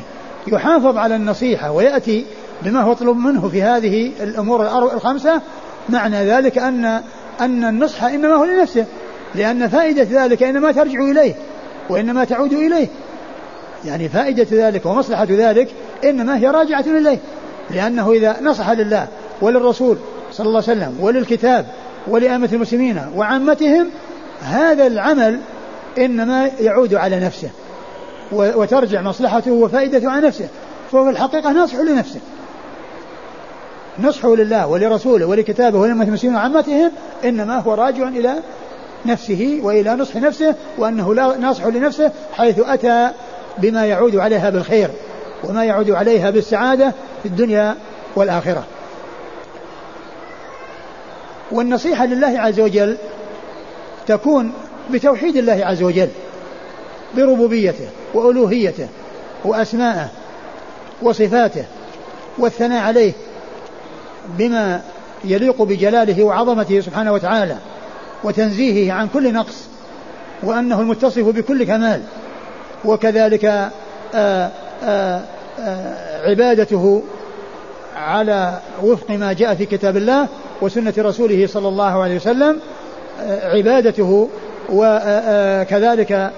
يحافظ 0.46 0.96
على 0.96 1.16
النصيحة 1.16 1.72
ويأتي 1.72 2.24
بما 2.62 2.82
هو 2.82 2.90
مطلوب 2.90 3.16
منه 3.16 3.48
في 3.48 3.62
هذه 3.62 4.12
الأمور 4.20 4.62
الخمسة 4.94 5.40
معنى 5.88 6.24
ذلك 6.24 6.58
أن 6.58 6.84
أن 7.40 7.64
النصح 7.64 8.04
إنما 8.04 8.34
هو 8.34 8.44
لنفسه 8.44 8.84
لأن 9.34 9.68
فائدة 9.68 10.24
ذلك 10.24 10.42
إنما 10.42 10.72
ترجع 10.72 11.00
إليه. 11.10 11.34
وإنما 11.90 12.24
تعود 12.24 12.52
إليه. 12.52 12.88
يعني 13.84 14.08
فائدة 14.08 14.46
ذلك 14.52 14.86
ومصلحة 14.86 15.26
ذلك 15.30 15.68
إنما 16.04 16.38
هي 16.38 16.46
راجعة 16.46 16.84
إليه. 16.86 17.18
لأنه 17.70 18.12
إذا 18.12 18.36
نصح 18.42 18.70
لله 18.70 19.06
وللرسول 19.40 19.98
صلى 20.32 20.46
الله 20.46 20.62
عليه 20.68 20.78
وسلم 20.78 20.96
وللكتاب 21.00 21.66
ولأمة 22.08 22.48
المسلمين 22.52 23.00
وعامتهم 23.16 23.88
هذا 24.42 24.86
العمل 24.86 25.40
إنما 25.98 26.50
يعود 26.60 26.94
على 26.94 27.20
نفسه 27.20 27.50
وترجع 28.32 29.02
مصلحته 29.02 29.52
وفائدته 29.52 30.10
على 30.10 30.26
نفسه. 30.26 30.48
فهو 30.92 31.04
في 31.04 31.10
الحقيقة 31.10 31.52
ناصح 31.52 31.76
لنفسه. 31.76 32.20
نصحه 34.00 34.36
لله 34.36 34.66
ولرسوله 34.66 35.26
ولكتابه 35.26 35.78
ولأمة 35.78 36.04
المسلمين 36.04 36.36
وعامتهم 36.36 36.90
إنما 37.24 37.58
هو 37.58 37.74
راجع 37.74 38.08
إلى 38.08 38.34
نفسه 39.06 39.60
وإلى 39.62 39.94
نصح 39.94 40.16
نفسه 40.16 40.54
وأنه 40.78 41.14
لا 41.14 41.36
ناصح 41.36 41.66
لنفسه 41.66 42.12
حيث 42.32 42.58
أتى 42.58 43.10
بما 43.58 43.86
يعود 43.86 44.16
عليها 44.16 44.50
بالخير 44.50 44.90
وما 45.44 45.64
يعود 45.64 45.90
عليها 45.90 46.30
بالسعادة 46.30 46.92
في 47.22 47.28
الدنيا 47.28 47.76
والآخرة. 48.16 48.64
والنصيحة 51.50 52.06
لله 52.06 52.40
عز 52.40 52.60
وجل 52.60 52.96
تكون 54.06 54.52
بتوحيد 54.90 55.36
الله 55.36 55.60
عز 55.64 55.82
وجل 55.82 56.08
بربوبيته 57.16 57.88
وألوهيته 58.14 58.88
وأسمائه 59.44 60.08
وصفاته 61.02 61.64
والثناء 62.38 62.82
عليه 62.82 63.12
بما 64.38 64.82
يليق 65.24 65.62
بجلاله 65.62 66.24
وعظمته 66.24 66.80
سبحانه 66.80 67.12
وتعالى. 67.12 67.56
وتنزيهه 68.24 68.92
عن 68.92 69.08
كل 69.08 69.32
نقص 69.32 69.64
وأنه 70.42 70.80
المتصف 70.80 71.24
بكل 71.24 71.64
كمال. 71.64 72.02
وكذلك 72.84 73.44
آآ 73.44 73.70
آه، 74.14 74.50
آآ 74.84 75.16
آه، 75.18 75.22
آآ 75.60 76.28
عبادته 76.30 77.02
على 77.96 78.58
وفق 78.82 79.10
ما 79.10 79.32
جاء 79.32 79.54
في 79.54 79.66
كتاب 79.66 79.96
الله 79.96 80.28
وسنة 80.62 80.94
رسوله 80.98 81.46
صلى 81.46 81.68
الله 81.68 82.02
عليه 82.02 82.16
وسلم 82.16 82.58
عبادته 83.42 84.28
وكذلك 84.72 86.30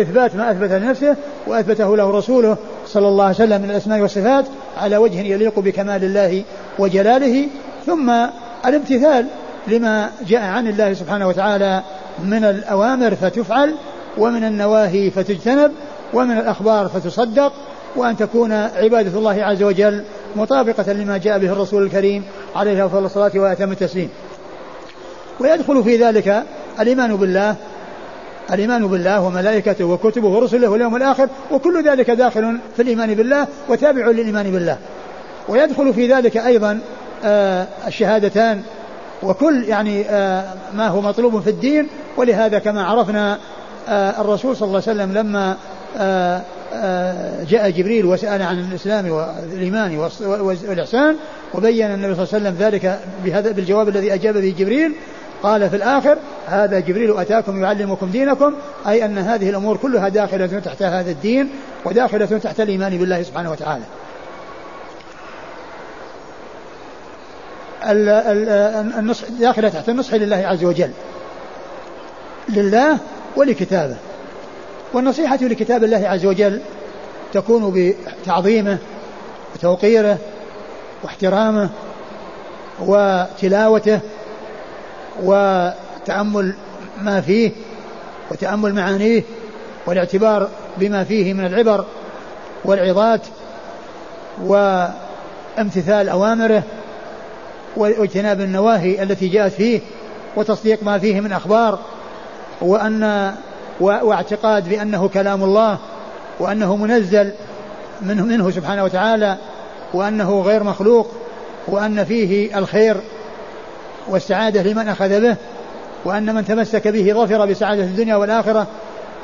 إثبات 0.00 0.36
ما 0.36 0.50
أثبت 0.50 0.70
لنفسه 0.70 1.16
وأثبته 1.46 1.96
له 1.96 2.10
رسوله 2.10 2.56
صلى 2.86 3.08
الله 3.08 3.24
عليه 3.24 3.34
وسلم 3.34 3.62
من 3.62 3.70
الأسماء 3.70 4.00
والصفات 4.00 4.44
على 4.78 4.96
وجه 4.96 5.20
يليق 5.20 5.58
بكمال 5.60 6.04
الله 6.04 6.42
وجلاله. 6.78 7.46
ثم 7.86 8.12
الامتثال 8.66 9.26
لما 9.68 10.10
جاء 10.26 10.40
عن 10.40 10.68
الله 10.68 10.94
سبحانه 10.94 11.28
وتعالى 11.28 11.82
من 12.24 12.44
الأوامر 12.44 13.14
فتفعل 13.14 13.74
ومن 14.18 14.44
النواهي 14.44 15.10
فتجتنب 15.10 15.72
ومن 16.12 16.38
الأخبار 16.38 16.88
فتصدق 16.88 17.52
وأن 17.96 18.16
تكون 18.16 18.52
عبادة 18.52 19.18
الله 19.18 19.44
عز 19.44 19.62
وجل 19.62 20.04
مطابقة 20.36 20.92
لما 20.92 21.18
جاء 21.18 21.38
به 21.38 21.52
الرسول 21.52 21.82
الكريم 21.82 22.24
عليه 22.56 22.86
أفضل 22.86 23.04
الصلاة 23.04 23.30
وأتم 23.34 23.72
التسليم. 23.72 24.08
ويدخل 25.40 25.84
في 25.84 25.96
ذلك 25.96 26.42
الإيمان 26.80 27.16
بالله 27.16 27.56
الإيمان 28.52 28.86
بالله 28.86 29.20
وملائكته 29.20 29.84
وكتبه 29.84 30.28
ورسله 30.28 30.68
واليوم 30.68 30.96
الآخر 30.96 31.28
وكل 31.50 31.88
ذلك 31.88 32.10
داخل 32.10 32.58
في 32.76 32.82
الإيمان 32.82 33.14
بالله 33.14 33.46
وتابع 33.68 34.06
للإيمان 34.06 34.50
بالله. 34.50 34.78
ويدخل 35.48 35.94
في 35.94 36.12
ذلك 36.12 36.36
أيضا 36.36 36.80
آه 37.24 37.66
الشهادتان 37.86 38.62
وكل 39.22 39.64
يعني 39.64 40.10
آه 40.10 40.54
ما 40.74 40.88
هو 40.88 41.00
مطلوب 41.00 41.40
في 41.40 41.50
الدين 41.50 41.86
ولهذا 42.16 42.58
كما 42.58 42.84
عرفنا 42.84 43.38
آه 43.88 44.20
الرسول 44.20 44.56
صلى 44.56 44.66
الله 44.66 44.82
عليه 44.86 44.96
وسلم 45.02 45.12
لما 45.12 45.56
آه، 46.74 47.44
جاء 47.44 47.70
جبريل 47.70 48.06
وسأل 48.06 48.42
عن 48.42 48.58
الإسلام 48.58 49.10
والإيمان 49.10 50.08
والإحسان 50.68 51.16
وبين 51.54 51.86
النبي 51.86 52.14
صلى 52.14 52.24
الله 52.24 52.34
عليه 52.34 52.48
وسلم 52.48 52.56
ذلك 52.58 53.00
بهذا 53.24 53.52
بالجواب 53.52 53.88
الذي 53.88 54.14
أجاب 54.14 54.34
به 54.34 54.54
جبريل 54.58 54.92
قال 55.42 55.70
في 55.70 55.76
الآخر 55.76 56.18
هذا 56.46 56.80
جبريل 56.80 57.18
أتاكم 57.18 57.62
يعلمكم 57.62 58.10
دينكم 58.10 58.54
أي 58.88 59.04
أن 59.04 59.18
هذه 59.18 59.50
الأمور 59.50 59.76
كلها 59.76 60.08
داخلة 60.08 60.46
تحت 60.46 60.82
هذا 60.82 61.10
الدين 61.10 61.50
وداخلة 61.84 62.38
تحت 62.38 62.60
الإيمان 62.60 62.98
بالله 62.98 63.22
سبحانه 63.22 63.50
وتعالى. 63.50 63.84
النصح 67.88 69.24
داخلة 69.40 69.68
تحت 69.68 69.88
النصح 69.88 70.14
لله 70.14 70.36
عز 70.36 70.64
وجل. 70.64 70.90
لله 72.48 72.98
ولكتابه. 73.36 73.96
والنصيحة 74.92 75.36
لكتاب 75.36 75.84
الله 75.84 76.08
عز 76.08 76.26
وجل 76.26 76.60
تكون 77.32 77.94
بتعظيمه 78.22 78.78
وتوقيره 79.54 80.18
واحترامه 81.02 81.68
وتلاوته 82.80 84.00
وتأمل 85.22 86.54
ما 87.00 87.20
فيه 87.20 87.50
وتأمل 88.30 88.74
معانيه 88.74 89.22
والاعتبار 89.86 90.48
بما 90.76 91.04
فيه 91.04 91.34
من 91.34 91.46
العبر 91.46 91.84
والعظات 92.64 93.20
وامتثال 94.42 96.08
أوامره 96.08 96.62
واجتناب 97.76 98.40
النواهي 98.40 99.02
التي 99.02 99.28
جاءت 99.28 99.52
فيه 99.52 99.80
وتصديق 100.36 100.82
ما 100.82 100.98
فيه 100.98 101.20
من 101.20 101.32
أخبار 101.32 101.78
وأن 102.60 103.34
واعتقاد 103.80 104.68
بأنه 104.68 105.08
كلام 105.08 105.44
الله 105.44 105.78
وأنه 106.40 106.76
منزل 106.76 107.32
منه, 108.02 108.24
منه 108.24 108.50
سبحانه 108.50 108.84
وتعالى 108.84 109.36
وأنه 109.94 110.40
غير 110.40 110.62
مخلوق 110.62 111.10
وأن 111.68 112.04
فيه 112.04 112.58
الخير 112.58 112.96
والسعادة 114.08 114.62
لمن 114.62 114.88
أخذ 114.88 115.20
به 115.20 115.36
وأن 116.04 116.34
من 116.34 116.44
تمسك 116.44 116.88
به 116.88 117.12
ظفر 117.12 117.46
بسعادة 117.46 117.82
الدنيا 117.82 118.16
والآخرة 118.16 118.66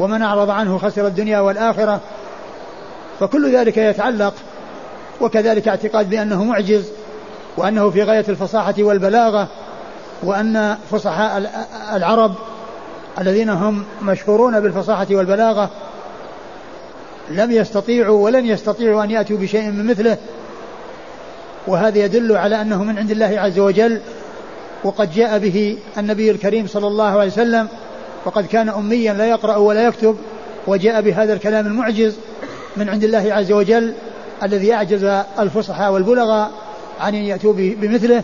ومن 0.00 0.22
أعرض 0.22 0.50
عنه 0.50 0.78
خسر 0.78 1.06
الدنيا 1.06 1.40
والآخرة. 1.40 2.00
فكل 3.20 3.56
ذلك 3.56 3.76
يتعلق 3.76 4.34
وكذلك 5.20 5.68
اعتقاد 5.68 6.10
بأنه 6.10 6.44
معجز 6.44 6.84
وأنه 7.56 7.90
في 7.90 8.02
غاية 8.02 8.24
الفصاحة 8.28 8.74
والبلاغة 8.78 9.48
وأن 10.22 10.76
فصحاء 10.90 11.50
العرب 11.94 12.34
الذين 13.20 13.50
هم 13.50 13.84
مشهورون 14.02 14.60
بالفصاحة 14.60 15.06
والبلاغة 15.10 15.70
لم 17.30 17.52
يستطيعوا 17.52 18.24
ولن 18.24 18.46
يستطيعوا 18.46 19.04
أن 19.04 19.10
يأتوا 19.10 19.36
بشيء 19.36 19.70
من 19.70 19.86
مثله. 19.86 20.16
وهذا 21.66 21.98
يدل 21.98 22.36
على 22.36 22.60
أنه 22.60 22.84
من 22.84 22.98
عند 22.98 23.10
الله 23.10 23.40
عز 23.40 23.58
وجل 23.58 24.00
وقد 24.84 25.12
جاء 25.12 25.38
به 25.38 25.78
النبي 25.98 26.30
الكريم 26.30 26.66
صلى 26.66 26.86
الله 26.86 27.04
عليه 27.04 27.32
وسلم 27.32 27.68
وقد 28.24 28.46
كان 28.46 28.68
أميا 28.68 29.12
لا 29.12 29.26
يقرأ 29.26 29.56
ولا 29.56 29.86
يكتب 29.86 30.16
وجاء 30.66 31.00
بهذا 31.00 31.32
الكلام 31.32 31.66
المعجز 31.66 32.16
من 32.76 32.88
عند 32.88 33.04
الله 33.04 33.34
عز 33.34 33.52
وجل 33.52 33.94
الذي 34.42 34.74
أعجز 34.74 35.04
الفصحى 35.38 35.88
والبلغاء. 35.88 36.50
عن 37.00 37.14
أن 37.14 37.22
يأتوا 37.22 37.52
بمثله 37.56 38.22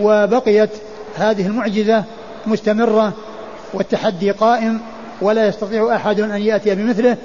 وبقيت 0.00 0.70
هذه 1.16 1.46
المعجزة 1.46 2.04
مستمرة 2.46 3.12
والتحدي 3.74 4.30
قائم 4.30 4.80
ولا 5.20 5.48
يستطيع 5.48 5.96
أحد 5.96 6.20
أن 6.20 6.42
يأتي 6.42 6.74
بمثله. 6.74 7.16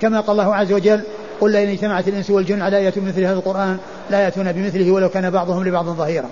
كما 0.00 0.20
قال 0.20 0.40
الله 0.40 0.54
عز 0.54 0.72
وجل 0.72 1.00
قل 1.40 1.52
لئن 1.52 1.68
اجتمعت 1.68 2.08
الإنس 2.08 2.30
والجن 2.30 2.62
على 2.62 2.84
يأتوا 2.84 3.02
بمثل 3.02 3.24
هذا 3.24 3.34
القرآن 3.34 3.78
لا 4.10 4.20
يأتون 4.20 4.52
بمثله 4.52 4.90
ولو 4.90 5.08
كان 5.08 5.30
بعضهم 5.30 5.64
لبعض 5.64 5.84
ظهيرا. 5.84 6.28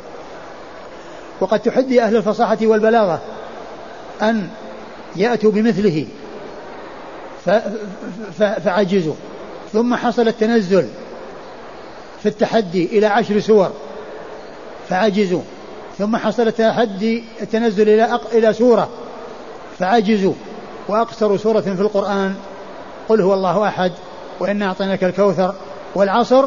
وقد 1.41 1.61
تحدي 1.61 2.03
أهل 2.03 2.17
الفصاحة 2.17 2.59
والبلاغة 2.63 3.21
أن 4.23 4.49
يأتوا 5.17 5.51
بمثله 5.51 6.07
فعجزوا. 8.65 9.15
ثم 9.73 9.95
حصل 9.95 10.29
التنزل. 10.29 10.89
في 12.25 12.31
التحدي 12.31 12.99
إلى 12.99 13.07
عشر 13.07 13.41
سور 13.41 13.71
فعجزوا. 14.89 15.43
ثم 15.99 16.17
حصل 16.17 16.49
التحدي 16.49 17.25
التنزل 17.43 17.89
إلى 17.89 18.21
إلى 18.33 18.53
سورة 18.53 18.89
فعجزوا. 19.79 20.33
وأقصر 20.89 21.37
سورة 21.37 21.61
في 21.61 21.81
القرآن 21.81 22.35
قل 23.09 23.21
هو 23.21 23.35
الله 23.35 23.69
أحد 23.69 23.93
وإنا 24.41 24.67
أعطيناك 24.67 25.05
الكوثر 25.05 25.55
والعصر 25.95 26.45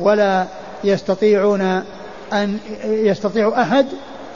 ولا 0.00 0.46
يستطيعون 0.84 1.60
أن 2.32 2.58
يستطيع 2.84 3.62
أحد 3.62 3.86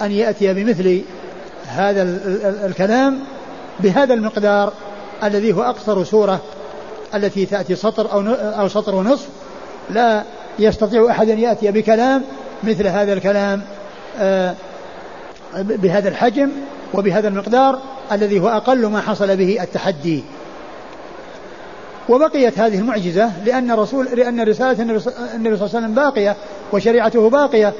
أن 0.02 0.12
يأتي 0.12 0.54
بمثل 0.54 1.02
هذا 1.66 2.02
الكلام 2.66 3.18
بهذا 3.80 4.14
المقدار 4.14 4.72
الذي 5.24 5.52
هو 5.52 5.62
أقصر 5.62 6.04
سورة 6.04 6.40
التي 7.14 7.46
تأتي 7.46 7.74
سطر 7.74 8.12
أو 8.12 8.20
أو 8.32 8.68
سطر 8.68 8.94
ونصف. 8.94 9.28
لا 9.90 10.24
يستطيع 10.60 11.10
أحد 11.10 11.28
أن 11.28 11.38
يأتي 11.38 11.70
بكلام 11.70 12.22
مثل 12.62 12.86
هذا 12.86 13.12
الكلام 13.12 13.62
آه، 14.18 14.54
بهذا 15.54 16.08
الحجم 16.08 16.50
وبهذا 16.94 17.28
المقدار 17.28 17.78
الذي 18.12 18.40
هو 18.40 18.48
أقل 18.48 18.86
ما 18.86 19.00
حصل 19.00 19.36
به 19.36 19.62
التحدي. 19.62 20.22
وبقيت 22.08 22.58
هذه 22.58 22.78
المعجزة 22.78 23.32
لأن 23.44 23.72
رسول 23.72 24.06
لأن 24.06 24.40
رسالة 24.40 24.82
النبي 24.82 25.00
صلى 25.00 25.16
الله 25.36 25.54
عليه 25.54 25.62
وسلم 25.62 25.94
باقية 25.94 26.36
وشريعته 26.72 27.30
باقية 27.30 27.72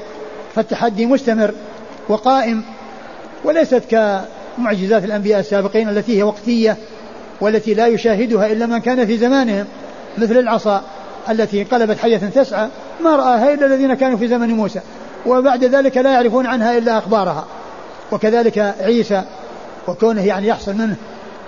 فالتحدي 0.55 1.05
مستمر 1.05 1.53
وقائم 2.09 2.63
وليست 3.43 3.83
كمعجزات 3.89 5.03
الأنبياء 5.03 5.39
السابقين 5.39 5.89
التي 5.89 6.17
هي 6.17 6.23
وقتية 6.23 6.77
والتي 7.41 7.73
لا 7.73 7.87
يشاهدها 7.87 8.51
إلا 8.51 8.65
من 8.65 8.77
كان 8.77 9.05
في 9.05 9.17
زمانهم 9.17 9.65
مثل 10.17 10.37
العصا. 10.37 10.83
التي 11.29 11.61
انقلبت 11.61 11.97
حية 11.97 12.17
تسعى 12.17 12.67
ما 13.03 13.15
رآها 13.15 13.53
إلا 13.53 13.65
الذين 13.65 13.93
كانوا 13.93 14.17
في 14.17 14.27
زمن 14.27 14.49
موسى. 14.49 14.79
وبعد 15.25 15.63
ذلك 15.63 15.97
لا 15.97 16.11
يعرفون 16.11 16.45
عنها 16.45 16.77
إلا 16.77 16.97
أخبارها. 16.97 17.45
وكذلك 18.11 18.75
عيسى 18.81 19.23
وكونه 19.87 20.25
يعني 20.25 20.47
يحصل 20.47 20.73
منه 20.73 20.95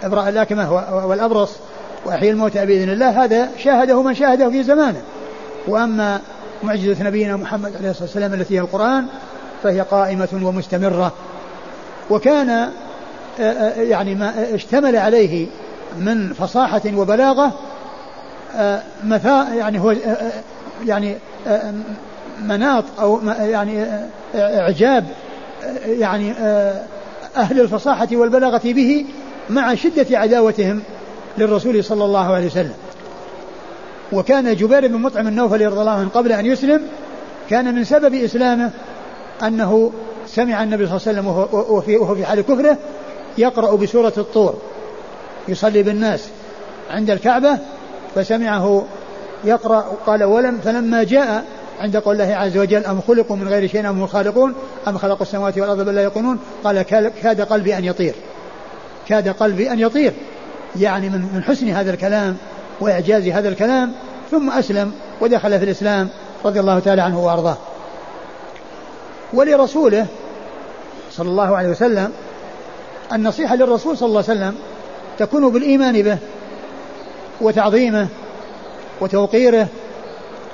إبراء 0.04 0.30
الأكمة 0.30 0.72
والأبرص 1.08 1.52
وأحيي 2.06 2.32
الموتى 2.32 2.66
بإذن 2.66 2.90
الله 2.90 3.24
هذا 3.24 3.50
شاهده 3.64 4.02
من 4.02 4.16
شاهده 4.16 4.50
في 4.50 4.64
زمانه. 4.64 5.02
وأما 5.68 6.20
معجزة 6.64 7.04
نبينا 7.04 7.36
محمد 7.36 7.76
عليه 7.76 7.90
الصلاة 7.90 8.06
والسلام 8.06 8.34
التي 8.34 8.56
هي 8.56 8.60
القرآن 8.60 9.06
فهي 9.64 9.82
قائمة 9.82 10.30
ومستمرة. 10.44 11.12
وكان 12.10 12.70
آه، 13.40 13.44
آه، 13.44 13.82
يعني 13.82 14.16
ما 14.16 14.34
اشتمل 14.54 14.96
عليه 14.96 15.48
من 15.98 16.34
فصاحة 16.34 16.82
وبلاغة 16.96 17.52
مثا 19.04 19.48
يعني 19.54 19.80
هو 19.80 19.96
يعني 20.86 21.18
مناط 22.42 22.84
أو 23.00 23.22
يعني 23.40 23.86
إعجاب 24.36 25.06
يعني 25.86 26.32
أهل 27.38 27.60
الفصاحة 27.60 28.08
والبلاغة 28.12 28.62
به 28.64 29.06
مع 29.50 29.76
شدة 29.76 30.18
عداوتهم 30.18 30.84
للرسول 31.38 31.84
صلى 31.84 32.06
الله 32.06 32.34
عليه 32.34 32.46
وسلم. 32.46 32.74
وكان 34.12 34.56
جبير 34.56 34.88
بن 34.88 34.94
مطعم 34.94 35.28
النوفلي 35.28 35.66
رضي 35.66 35.80
الله 35.80 35.92
عنه 35.92 36.10
قبل 36.10 36.32
أن 36.32 36.46
يسلم 36.46 36.82
كان 37.50 37.76
من 37.76 37.84
سبب 37.84 38.14
إسلامه 38.14 38.72
أنه 39.44 39.92
سمع 40.28 40.64
النبي 40.64 40.88
صلى 40.88 40.98
الله 40.98 41.08
عليه 41.08 41.20
وسلم 41.20 41.28
وهو 41.28 42.16
في, 42.16 42.26
حال 42.26 42.42
كفره 42.42 42.78
يقرأ 43.38 43.76
بسورة 43.76 44.14
الطور 44.18 44.58
يصلي 45.48 45.84
بالناس 45.84 46.28
عند 46.90 47.10
الكعبة 47.10 47.58
فسمعه 48.16 48.86
يقرأ 49.44 49.86
قال 50.06 50.24
ولم 50.24 50.60
فلما 50.64 51.04
جاء 51.04 51.46
عند 51.80 51.98
قول 51.98 52.22
الله 52.22 52.36
عز 52.36 52.58
وجل 52.58 52.86
أم 52.86 53.02
خلقوا 53.02 53.36
من 53.36 53.48
غير 53.48 53.68
شيء 53.68 53.90
أم 53.90 54.02
هم 54.02 54.08
خالقون؟ 54.08 54.54
أم 54.88 54.98
خلقوا 54.98 55.22
السماوات 55.22 55.58
والأرض 55.58 55.86
بل 55.86 55.96
لا 55.96 56.04
يقولون 56.04 56.40
قال 56.64 56.82
كاد 57.22 57.42
قلبي 57.42 57.78
أن 57.78 57.86
يطير. 57.86 58.14
كاد 59.08 59.28
قلبي 59.28 59.72
أن 59.72 59.80
يطير. 59.80 60.14
يعني 60.76 61.10
من 61.10 61.44
حسن 61.48 61.70
هذا 61.70 61.92
الكلام 61.92 62.38
وإعجاز 62.80 63.28
هذا 63.28 63.50
الكلام 63.50 63.92
ثم 64.32 64.50
أسلم 64.50 64.92
ودخل 65.22 65.60
في 65.60 65.66
الإسلام 65.66 66.10
رضي 66.46 66.60
الله 66.60 66.80
تعالى 66.80 67.02
عنه 67.02 67.26
وأرضاه. 67.26 67.58
ولرسوله 69.34 70.06
صلى 71.12 71.30
الله 71.30 71.58
عليه 71.58 71.70
وسلم 71.70 72.12
النصيحة 73.14 73.56
للرسول 73.56 73.98
صلى 73.98 74.08
الله 74.08 74.24
عليه 74.30 74.40
وسلم 74.40 74.56
تكون 75.18 75.50
بالإيمان 75.50 76.02
به. 76.02 76.18
وتعظيمه 77.44 78.08
وتوقيره 79.02 79.68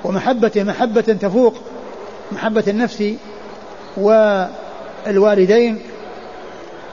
ومحبته 0.04 0.64
محبة 0.64 1.02
تفوق 1.02 1.56
محبة 2.32 2.64
النفس 2.68 3.14
والوالدين 3.98 5.80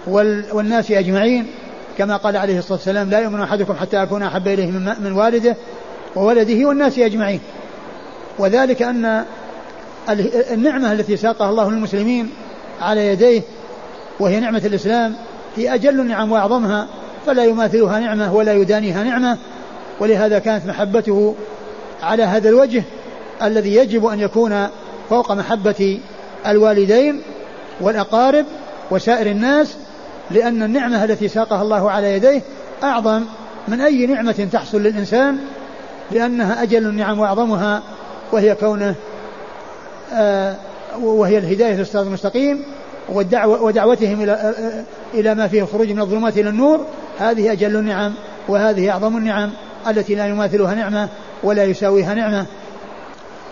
والناس 0.06 0.90
أجمعين. 0.90 1.46
كما 1.98 2.16
قال 2.16 2.36
عليه 2.36 2.58
الصلاة 2.58 2.78
والسلام 2.78 3.10
لا 3.10 3.18
يؤمن 3.18 3.40
أحدكم 3.40 3.74
حتى 3.74 4.02
أكون 4.02 4.22
أحب 4.22 4.48
إليه 4.48 4.66
من 5.00 5.12
والده 5.12 5.56
وولده 6.16 6.68
والناس 6.68 6.98
أجمعين. 6.98 7.40
وذلك 8.38 8.82
أن 8.82 9.24
النعمة 10.52 10.92
التي 10.92 11.16
ساقها 11.16 11.50
الله 11.50 11.70
للمسلمين 11.70 12.30
على 12.80 13.06
يديه 13.06 13.42
وهي 14.20 14.40
نعمة 14.40 14.62
الإسلام 14.64 15.16
هي 15.56 15.74
أجل 15.74 16.00
النعم 16.00 16.32
وأعظمها 16.32 16.86
فلا 17.26 17.44
يماثلها 17.44 18.00
نعمة 18.00 18.34
ولا 18.34 18.52
يدانيها 18.52 19.02
نعمة. 19.02 19.38
ولهذا 20.00 20.38
كانت 20.38 20.66
محبته 20.66 21.34
على 22.02 22.22
هذا 22.22 22.48
الوجه 22.48 22.82
الذي 23.42 23.74
يجب 23.74 24.06
أن 24.06 24.20
يكون 24.20 24.68
فوق 25.10 25.32
محبة 25.32 26.00
الوالدين 26.46 27.22
والأقارب 27.80 28.44
وسائر 28.90 29.26
الناس 29.26 29.76
لأن 30.30 30.62
النعمة 30.62 31.04
التي 31.04 31.28
ساقها 31.28 31.62
الله 31.62 31.90
على 31.90 32.12
يديه 32.12 32.42
أعظم 32.82 33.22
من 33.68 33.80
أي 33.80 34.06
نعمة 34.06 34.48
تحصل 34.52 34.82
للإنسان 34.82 35.38
لأنها 36.10 36.62
أجل 36.62 36.86
النعم 36.86 37.18
وأعظمها 37.18 37.82
وهي 38.32 38.54
كونه 38.54 38.94
آه 40.12 40.54
وهي 41.02 41.38
الهداية 41.38 41.74
للصراط 41.74 42.06
المستقيم 42.06 42.62
والدعوة 43.08 43.62
ودعوتهم 43.62 44.22
إلى 44.22 44.54
إلى 45.14 45.34
ما 45.34 45.48
فيه 45.48 45.62
خروج 45.62 45.90
من 45.90 46.00
الظلمات 46.00 46.38
إلى 46.38 46.48
النور 46.48 46.86
هذه 47.18 47.52
أجل 47.52 47.76
النعم 47.76 48.14
وهذه 48.48 48.90
أعظم 48.90 49.16
النعم. 49.16 49.50
التي 49.88 50.14
لا 50.14 50.26
يماثلها 50.26 50.74
نعمة 50.74 51.08
ولا 51.42 51.64
يساويها 51.64 52.14
نعمة. 52.14 52.46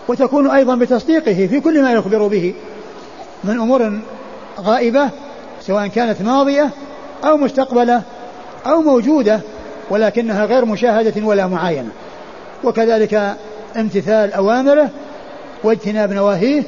وتكون 0.07 0.49
أيضا 0.49 0.75
بتصديقه 0.75 1.47
في 1.47 1.59
كل 1.59 1.81
ما 1.81 1.93
يخبر 1.93 2.27
به 2.27 2.53
من 3.43 3.59
أمور 3.59 3.99
غائبة 4.59 5.09
سواء 5.61 5.87
كانت 5.87 6.21
ماضية 6.21 6.69
أو 7.23 7.37
مستقبلة 7.37 8.01
أو 8.65 8.81
موجودة 8.81 9.39
ولكنها 9.89 10.45
غير 10.45 10.65
مشاهدة 10.65 11.25
ولا 11.25 11.47
معاينة. 11.47 11.89
وكذلك 12.63 13.35
امتثال 13.77 14.33
أوامره 14.33 14.89
واجتناب 15.63 16.13
نواهيه 16.13 16.63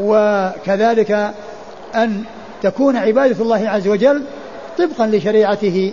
وكذلك 0.00 1.34
أن 1.94 2.22
تكون 2.62 2.96
عبادة 2.96 3.42
الله 3.42 3.68
عز 3.68 3.88
وجل 3.88 4.22
طبقا 4.78 5.06
لشريعته 5.06 5.92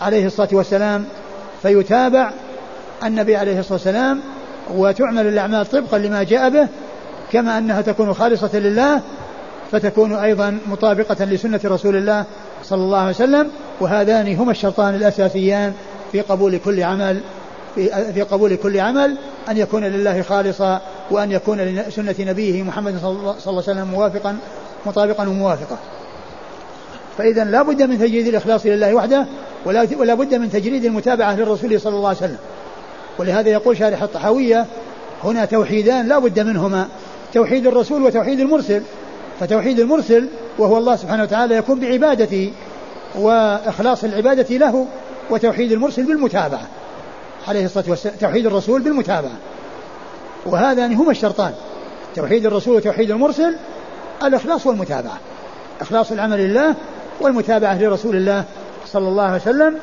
عليه 0.00 0.26
الصلاة 0.26 0.48
والسلام. 0.52 1.04
فيتابع 1.66 2.30
النبي 3.04 3.36
عليه 3.36 3.60
الصلاة 3.60 3.72
والسلام 3.72 4.20
وتعمل 4.74 5.26
الأعمال 5.26 5.66
طبقا 5.70 5.98
لما 5.98 6.22
جاء 6.22 6.50
به 6.50 6.68
كما 7.32 7.58
أنها 7.58 7.80
تكون 7.82 8.14
خالصة 8.14 8.58
لله 8.58 9.00
فتكون 9.72 10.12
أيضا 10.12 10.58
مطابقة 10.66 11.24
لسنة 11.24 11.60
رسول 11.64 11.96
الله 11.96 12.24
صلى 12.64 12.82
الله 12.82 12.98
عليه 12.98 13.10
وسلم 13.10 13.50
وهذان 13.80 14.34
هما 14.34 14.50
الشرطان 14.50 14.94
الأساسيان 14.94 15.72
في 16.12 16.20
قبول 16.20 16.58
كل 16.58 16.82
عمل 16.82 17.20
في, 18.14 18.26
قبول 18.30 18.56
كل 18.56 18.80
عمل 18.80 19.16
أن 19.48 19.56
يكون 19.56 19.84
لله 19.84 20.22
خالصا 20.22 20.80
وأن 21.10 21.32
يكون 21.32 21.60
لسنة 21.60 22.14
نبيه 22.18 22.62
محمد 22.62 22.98
صلى 23.00 23.10
الله 23.10 23.34
عليه 23.46 23.58
وسلم 23.58 23.88
موافقا 23.88 24.36
مطابقا 24.86 25.28
وموافقا 25.28 25.78
فإذا 27.18 27.44
لا 27.44 27.62
بد 27.62 27.82
من 27.82 27.98
تجريد 27.98 28.26
الإخلاص 28.26 28.66
لله 28.66 28.94
وحده 28.94 29.26
ولا, 29.64 30.14
بد 30.14 30.34
من 30.34 30.50
تجريد 30.50 30.84
المتابعة 30.84 31.36
للرسول 31.36 31.80
صلى 31.80 31.96
الله 31.96 32.08
عليه 32.08 32.18
وسلم. 32.18 32.38
ولهذا 33.18 33.48
يقول 33.48 33.76
شارح 33.76 34.02
الطحاوية 34.02 34.66
هنا 35.24 35.44
توحيدان 35.44 36.08
لا 36.08 36.18
بد 36.18 36.40
منهما 36.40 36.88
توحيد 37.34 37.66
الرسول 37.66 38.02
وتوحيد 38.02 38.40
المرسل. 38.40 38.82
فتوحيد 39.40 39.80
المرسل 39.80 40.28
وهو 40.58 40.78
الله 40.78 40.96
سبحانه 40.96 41.22
وتعالى 41.22 41.56
يكون 41.56 41.80
بعبادته 41.80 42.52
وإخلاص 43.14 44.04
العبادة 44.04 44.56
له 44.56 44.86
وتوحيد 45.30 45.72
المرسل 45.72 46.04
بالمتابعة. 46.04 46.66
عليه 47.48 47.64
الصلاة 47.64 47.84
والسلام 47.88 48.16
توحيد 48.20 48.46
الرسول 48.46 48.82
بالمتابعة. 48.82 49.36
وهذان 50.46 50.94
هما 50.94 51.10
الشرطان 51.10 51.52
توحيد 52.14 52.46
الرسول 52.46 52.76
وتوحيد 52.76 53.10
المرسل 53.10 53.56
الإخلاص 54.22 54.66
والمتابعة. 54.66 55.18
إخلاص 55.80 56.12
العمل 56.12 56.38
لله 56.38 56.74
والمتابعة 57.20 57.82
لرسول 57.82 58.16
الله 58.16 58.44
صلى 58.86 59.08
الله 59.08 59.22
عليه 59.22 59.42
وسلم 59.42 59.74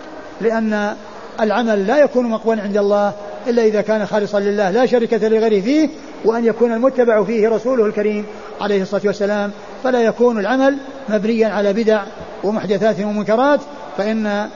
لأن 0.41 0.93
العمل 1.41 1.87
لا 1.87 1.97
يكون 1.97 2.25
مقبولا 2.25 2.61
عند 2.61 2.77
الله 2.77 3.13
إلا 3.47 3.63
إذا 3.63 3.81
كان 3.81 4.05
خالصا 4.05 4.39
لله 4.39 4.71
لا 4.71 4.85
شركة 4.85 5.27
لغيره 5.27 5.61
فيه 5.61 5.89
وأن 6.25 6.45
يكون 6.45 6.73
المتبع 6.73 7.23
فيه 7.23 7.49
رسوله 7.49 7.85
الكريم 7.85 8.25
عليه 8.61 8.81
الصلاة 8.81 9.01
والسلام. 9.05 9.51
فلا 9.83 10.01
يكون 10.01 10.39
العمل 10.39 10.77
مبنيا 11.09 11.47
على 11.47 11.73
بدع 11.73 12.03
ومحدثات 12.43 12.99
ومنكرات 12.99 13.59
فإن 13.97 14.47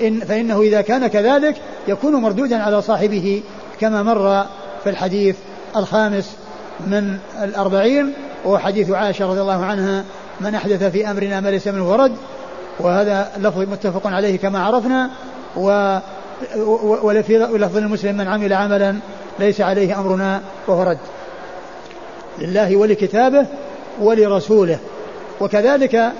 إن 0.00 0.20
فإنه 0.20 0.60
إذا 0.60 0.80
كان 0.80 1.06
كذلك 1.06 1.56
يكون 1.88 2.14
مردودا 2.14 2.62
على 2.62 2.82
صاحبه 2.82 3.42
كما 3.80 4.02
مر 4.02 4.46
في 4.84 4.90
الحديث 4.90 5.36
الخامس 5.76 6.36
من 6.86 7.18
الأربعين 7.42 8.12
وهو 8.44 8.58
حديث 8.58 8.90
عائشة 8.90 9.26
رضي 9.26 9.40
الله 9.40 9.64
عنها 9.64 10.04
من 10.40 10.54
أحدث 10.54 10.84
في 10.84 11.10
أمرنا 11.10 11.40
ما 11.40 11.48
ليس 11.48 11.68
منه 11.68 11.90
ورد 11.90 12.12
وهذا 12.80 13.32
لفظ 13.38 13.60
متفق 13.60 14.06
عليه 14.06 14.38
كما 14.38 14.62
عرفنا 14.62 15.10
و 15.56 15.98
وفي 17.02 17.38
لفظ 17.38 17.76
المسلم 17.76 18.16
من 18.16 18.28
عمل 18.28 18.52
عملا 18.52 18.96
ليس 19.38 19.60
عليه 19.60 20.00
أمرنا 20.00 20.40
وهو 20.66 20.82
رد. 20.82 20.98
لله 22.38 22.76
ولكتابه 22.76 23.46
ولرسوله. 24.00 24.78
وكذلك 25.40 26.12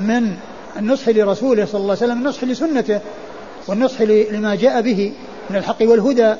من 0.00 0.36
النصح 0.78 1.08
لرسوله 1.08 1.64
صلى 1.64 1.80
الله 1.80 1.96
عليه 1.96 2.04
وسلم 2.04 2.18
النصح 2.18 2.44
لسنته 2.44 3.00
والنصح 3.66 4.02
لما 4.02 4.54
جاء 4.54 4.80
به 4.80 5.12
من 5.50 5.56
الحق 5.56 5.76
والهدى 5.80 6.34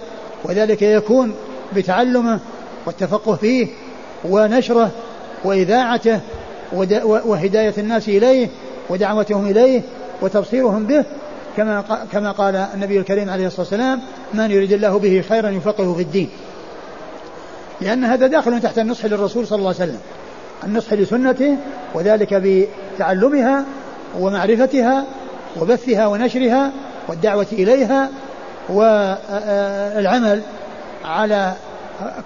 وذلك 0.45 0.83
يكون 0.83 1.35
بتعلمه 1.77 2.39
والتفقه 2.87 3.35
فيه 3.35 3.67
ونشره 4.25 4.91
وإذاعته 5.45 6.21
وهداية 7.05 7.75
الناس 7.79 8.09
إليه 8.09 8.49
ودعوتهم 8.89 9.47
إليه 9.47 9.83
وتبصيرهم 10.23 10.87
به 10.87 11.05
كما 11.57 11.85
كما 12.13 12.33
قال 12.33 12.57
النبي 12.57 12.99
الكريم 12.99 13.31
عليه 13.31 13.47
الصلاة 13.47 13.61
والسلام 13.61 14.01
من 14.35 14.51
يريد 14.51 14.73
الله 14.73 14.99
به 14.99 15.25
خيرا 15.29 15.51
يفقهه 15.51 15.95
في 15.95 16.03
الدين. 16.03 16.29
لأن 17.81 18.05
هذا 18.05 18.27
داخل 18.27 18.61
تحت 18.61 18.79
النصح 18.79 19.05
للرسول 19.05 19.47
صلى 19.47 19.59
الله 19.59 19.75
عليه 19.81 19.91
وسلم. 19.91 20.01
النصح 20.65 20.93
لسنته 20.93 21.57
وذلك 21.95 22.35
بتعلمها 22.97 23.65
ومعرفتها 24.21 25.05
وبثها 25.61 26.07
ونشرها 26.07 26.73
والدعوة 27.09 27.47
إليها 27.53 28.09
والعمل 28.69 30.43
على 31.05 31.53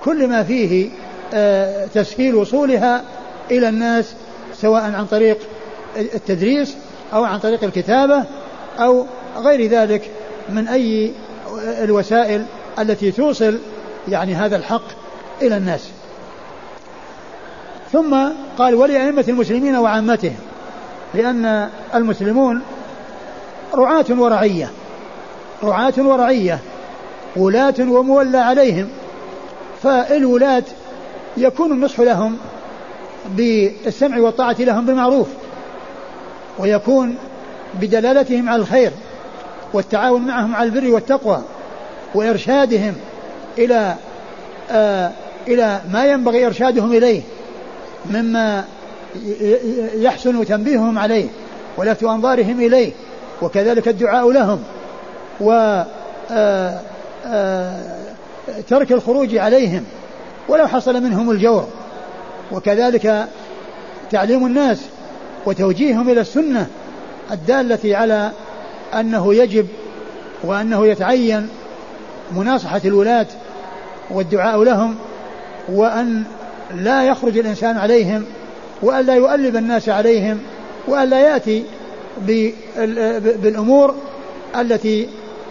كل 0.05 0.29
ما 0.29 0.43
فيه 0.43 0.89
تسهيل 1.95 2.35
وصولها 2.35 3.03
إلى 3.51 3.69
الناس 3.69 4.15
سواء 4.63 4.83
عن 4.83 5.07
طريق 5.07 5.39
التدريس 5.97 6.77
أو 7.13 7.25
عن 7.25 7.39
طريق 7.39 7.65
الكتابة 7.65 8.25
أو 8.79 9.07
غير 9.37 9.67
ذلك 9.71 10.11
من 10.49 10.69
أي 10.69 11.13
الوسائل 11.59 12.45
التي 12.79 13.13
توصل 13.13 13.59
يعني 14.09 14.35
هذا 14.35 14.57
الحق 14.57 14.83
إلى 15.43 15.57
الناس. 15.57 15.89
ثم 17.93 18.17
قال 18.59 18.75
ولأئمة 18.75 19.25
المسلمين 19.29 19.77
وعامتهم 19.77 20.37
لأن 21.15 21.69
المسلمون 21.95 22.63
رعاة 23.75 24.05
ورعية 24.11 24.71
رعاة 25.63 25.95
ورعية 25.99 26.59
ولاة 27.37 27.75
ومولى 27.81 28.39
عليهم 28.39 28.89
فالولاة 29.83 30.63
يكون 31.37 31.73
النصح 31.73 32.01
لهم 32.01 32.39
بالسمع 33.31 34.19
والطاعة 34.19 34.57
لهم 34.59 34.87
بالمعروف 34.87 35.29
ويكون 36.59 37.17
بدلالتهم 37.81 38.49
على 38.49 38.63
الخير 38.63 38.91
والتعاون 39.73 40.23
معهم 40.23 40.55
على 40.55 40.69
البر 40.69 40.91
والتقوى 40.91 41.43
وإرشادهم 42.15 42.95
إلى 43.59 43.95
آه 44.71 45.11
إلى 45.49 45.81
ما 45.93 46.07
ينبغي 46.07 46.47
إرشادهم 46.47 46.93
إليه 46.93 47.23
مما 48.11 48.65
يحسن 49.95 50.45
تنبيههم 50.45 50.99
عليه 50.99 51.29
ولفت 51.77 52.03
أنظارهم 52.03 52.61
إليه 52.61 52.93
وكذلك 53.43 53.89
الدعاء 53.89 54.31
لهم 54.31 54.63
و 55.41 55.53
آه 56.31 56.81
آه 57.27 57.93
ترك 58.69 58.93
الخروج 58.93 59.37
عليهم 59.37 59.85
ولو 60.49 60.67
حصل 60.67 61.03
منهم 61.03 61.31
الجور. 61.31 61.69
وكذلك 62.53 63.29
تعليم 64.11 64.47
الناس 64.47 64.79
وتوجيههم 65.47 66.09
إلى 66.09 66.21
السنة 66.21 66.67
الدالة 67.31 67.97
على 67.97 68.31
أنه 68.95 69.35
يجب 69.35 69.67
وأنه 70.45 70.87
يتعين 70.87 71.49
مناصحة 72.33 72.81
الولاة 72.85 73.27
والدعاء 74.11 74.63
لهم 74.63 74.95
وأن 75.69 76.23
لا 76.75 77.05
يخرج 77.05 77.39
الإنسان 77.39 77.79
عليهم 77.79 78.25
وأن 78.83 79.07
لا 79.07 79.15
يؤلب 79.15 79.57
الناس 79.57 79.89
عليهم 79.89 80.39
وأن 80.89 81.09
لا 81.11 81.21
يأتي 81.21 81.65
بالأمور 83.43 83.95
التي 84.61 85.09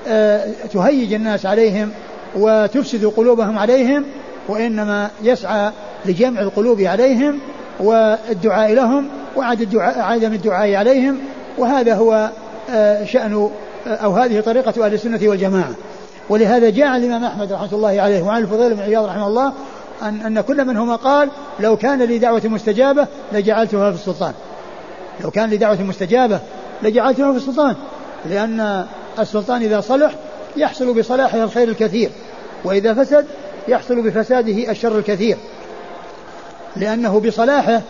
آه، 0.07 0.51
تهيج 0.73 1.13
الناس 1.13 1.45
عليهم 1.45 1.91
وتفسد 2.35 3.05
قلوبهم 3.05 3.59
عليهم 3.59 4.05
وإنما 4.47 5.09
يسعى 5.23 5.71
لجمع 6.05 6.41
القلوب 6.41 6.81
عليهم 6.81 7.39
والدعاء 7.79 8.73
لهم 8.73 9.07
وعدم 9.35 10.33
الدعاء 10.33 10.75
عليهم 10.75 11.17
وهذا 11.57 11.95
هو 11.95 12.29
آه، 12.69 13.05
شأن 13.05 13.49
آه، 13.87 13.89
أو 13.89 14.11
هذه 14.11 14.39
طريقة 14.39 14.85
أهل 14.85 14.93
السنة 14.93 15.19
والجماعة. 15.23 15.71
ولهذا 16.29 16.69
جاء 16.69 16.97
الإمام 16.97 17.23
أحمد 17.23 17.53
رحمة 17.53 17.69
الله 17.73 18.01
عليه 18.01 18.21
وعن 18.21 18.41
الفضيل 18.41 18.73
بن 18.73 18.81
عياض 18.81 19.05
رحمه 19.05 19.27
الله 19.27 19.53
أن, 20.01 20.21
أن 20.21 20.41
كل 20.41 20.65
منهما 20.65 20.95
قال 20.95 21.29
لو 21.59 21.77
كان 21.77 22.01
لي 22.01 22.17
دعوة 22.17 22.41
مستجابة 22.45 23.07
لجعلتها 23.33 23.91
في 23.91 23.97
السلطان. 23.97 24.33
لو 25.23 25.31
كان 25.31 25.49
لي 25.49 25.57
دعوة 25.57 25.81
مستجابة 25.81 26.39
لجعلتها 26.83 27.31
في 27.31 27.37
السلطان 27.37 27.75
لأن 28.29 28.85
السلطان 29.19 29.61
إذا 29.61 29.81
صلح 29.81 30.11
يحصل 30.57 30.93
بصلاحه 30.93 31.43
الخير 31.43 31.67
الكثير 31.67 32.09
وإذا 32.63 32.93
فسد 32.93 33.25
يحصل 33.67 34.01
بفساده 34.01 34.71
الشر 34.71 34.97
الكثير. 34.97 35.37
لأنه 36.75 37.19
بصلاحه 37.19 37.81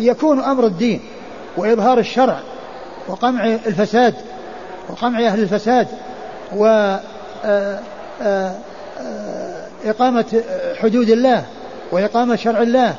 يكون 0.00 0.40
أمر 0.40 0.66
الدين 0.66 1.00
وإظهار 1.56 1.98
الشرع 1.98 2.38
وقمع 3.08 3.44
الفساد 3.44 4.14
وقمع 4.88 5.26
أهل 5.26 5.42
الفساد 5.42 5.88
و 6.56 6.66
آه، 7.44 7.80
آه، 8.22 8.54
آه، 9.00 9.66
إقامة 9.84 10.42
حدود 10.82 11.10
الله 11.10 11.44
وإقامة 11.92 12.36
شرع 12.36 12.62
الله 12.62 12.94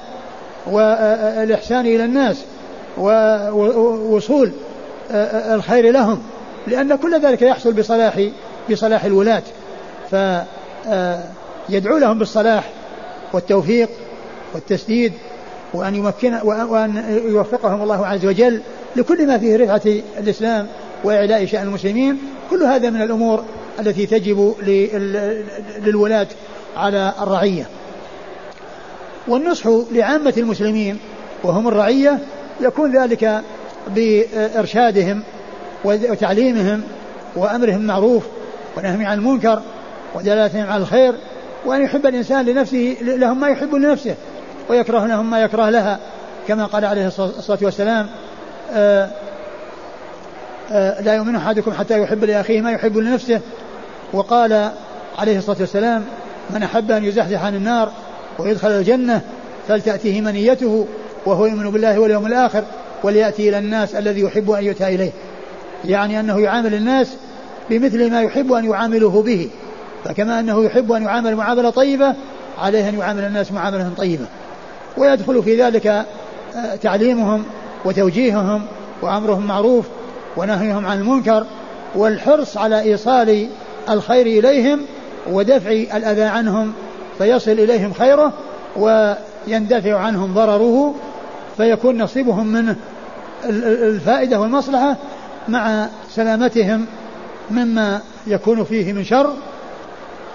والإحسان 0.67 1.85
إلى 1.85 2.05
الناس 2.05 2.43
ووصول 2.97 4.51
الخير 5.11 5.91
لهم 5.91 6.23
لأن 6.67 6.95
كل 6.95 7.21
ذلك 7.21 7.41
يحصل 7.41 7.73
بصلاح 7.73 8.29
بصلاح 8.71 9.03
الولاة. 9.03 9.43
فيدعو 10.09 11.97
لهم 11.97 12.19
بالصلاح 12.19 12.69
والتوفيق 13.33 13.89
والتسديد 14.53 15.13
وأن 15.75 15.95
يمكن 15.95 16.33
وأن 16.43 17.21
يوفقهم 17.25 17.83
الله 17.83 18.05
عز 18.05 18.25
وجل 18.25 18.61
لكل 18.95 19.27
ما 19.27 19.37
فيه 19.37 19.57
رفعة 19.57 19.81
الإسلام 20.19 20.67
وإعلاء 21.03 21.45
شأن 21.45 21.67
المسلمين. 21.67 22.17
كل 22.49 22.63
هذا 22.63 22.89
من 22.89 23.01
الأمور 23.01 23.43
التي 23.79 24.05
تجب 24.05 24.55
للولاة 25.85 26.27
على 26.77 27.13
الرعية. 27.21 27.67
والنصح 29.27 29.69
لعامة 29.91 30.33
المسلمين 30.37 30.99
وهم 31.43 31.67
الرعية 31.67 32.19
يكون 32.61 33.01
ذلك 33.01 33.41
بإرشادهم 33.95 35.23
وتعليمهم 35.83 36.81
وأمرهم 37.35 37.81
معروف 37.81 38.23
ونهي 38.77 39.05
عن 39.05 39.17
المنكر 39.17 39.61
ودلالتهم 40.15 40.65
على 40.67 40.81
الخير. 40.81 41.15
وأن 41.65 41.81
يحب 41.81 42.05
الإنسان 42.05 42.45
لنفسه 42.45 42.97
لهم 43.01 43.39
ما 43.39 43.47
يحب 43.47 43.75
لنفسه. 43.75 44.15
ويكره 44.69 45.05
لهم 45.05 45.29
ما 45.29 45.41
يكره 45.41 45.69
لها 45.69 45.99
كما 46.47 46.65
قال 46.65 46.85
عليه 46.85 47.07
الصلاة 47.07 47.59
والسلام 47.61 48.07
آآ 48.73 49.09
آآ 50.71 51.01
لا 51.01 51.13
يؤمن 51.13 51.35
أحدكم 51.35 51.73
حتى 51.73 52.01
يحب 52.01 52.23
لأخيه 52.23 52.61
ما 52.61 52.71
يحب 52.71 52.97
لنفسه. 52.97 53.41
وقال 54.13 54.71
عليه 55.17 55.37
الصلاة 55.37 55.57
والسلام 55.59 56.05
من 56.49 56.63
أحب 56.63 56.91
أن 56.91 57.03
يزحزح 57.03 57.43
عن 57.43 57.55
النار 57.55 57.91
ويدخل 58.39 58.67
الجنة 58.67 59.21
فلتأتيه 59.67 60.21
منيته 60.21 60.87
وهو 61.25 61.45
يؤمن 61.45 61.71
بالله 61.71 61.99
واليوم 61.99 62.25
الآخر 62.25 62.63
وليأتي 63.03 63.49
إلى 63.49 63.57
الناس 63.57 63.95
الذي 63.95 64.21
يحب 64.21 64.51
أن 64.51 64.63
يؤتى 64.63 64.87
إليه. 64.87 65.11
يعني 65.85 66.19
أنه 66.19 66.39
يعامل 66.39 66.73
الناس 66.73 67.07
بمثل 67.69 68.11
ما 68.11 68.21
يحب 68.21 68.51
أن 68.51 68.65
يعامله 68.65 69.21
به. 69.21 69.49
فكما 70.05 70.39
أنه 70.39 70.63
يحب 70.63 70.91
أن 70.91 71.03
يعامل 71.03 71.35
معاملة 71.35 71.69
طيبة 71.69 72.15
عليه 72.61 72.89
أن 72.89 72.99
يعامل 72.99 73.23
الناس 73.23 73.51
معاملة 73.51 73.91
طيبة. 73.97 74.25
ويدخل 74.97 75.43
في 75.43 75.61
ذلك 75.61 75.87
آه، 75.87 76.75
تعليمهم 76.81 77.43
وتوجيههم 77.85 78.61
وأمرهم 79.01 79.47
معروف 79.47 79.85
ونهيهم 80.37 80.85
عن 80.85 80.99
المنكر 80.99 81.45
والحرص 81.95 82.57
على 82.57 82.81
إيصال 82.81 83.47
الخير 83.89 84.25
إليهم 84.25 84.81
ودفع 85.31 85.71
الأذى 85.71 86.23
عنهم 86.23 86.73
فيصل 87.17 87.51
إليهم 87.51 87.93
خيره 87.93 88.33
ويندفع 88.75 89.97
عنهم 89.97 90.33
ضرره 90.33 90.95
فيكون 91.57 92.01
نصيبهم 92.01 92.47
منه 92.47 92.75
الفائدة 93.45 94.39
والمصلحة 94.39 94.95
مع 95.47 95.87
سلامتهم 96.09 96.85
مما 97.51 98.01
يكون 98.27 98.63
فيه 98.63 98.93
من 98.93 99.03
شر 99.03 99.33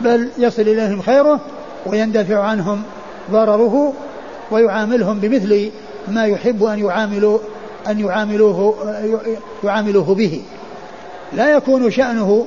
بل 0.00 0.28
يصل 0.38 0.62
إليهم 0.62 1.02
خيره 1.02 1.40
ويندفع 1.86 2.42
عنهم 2.44 2.82
ضرره 3.30 3.92
ويعاملهم 4.50 5.20
بمثل 5.20 5.70
ما 6.08 6.26
يحب 6.26 6.64
أن 6.64 6.78
يعاملوا 6.78 7.38
أن 7.88 8.00
يعاملوه 8.00 8.74
يعاملوه 9.64 10.14
به. 10.14 10.42
لا 11.32 11.56
يكون 11.56 11.90
شأنه 11.90 12.46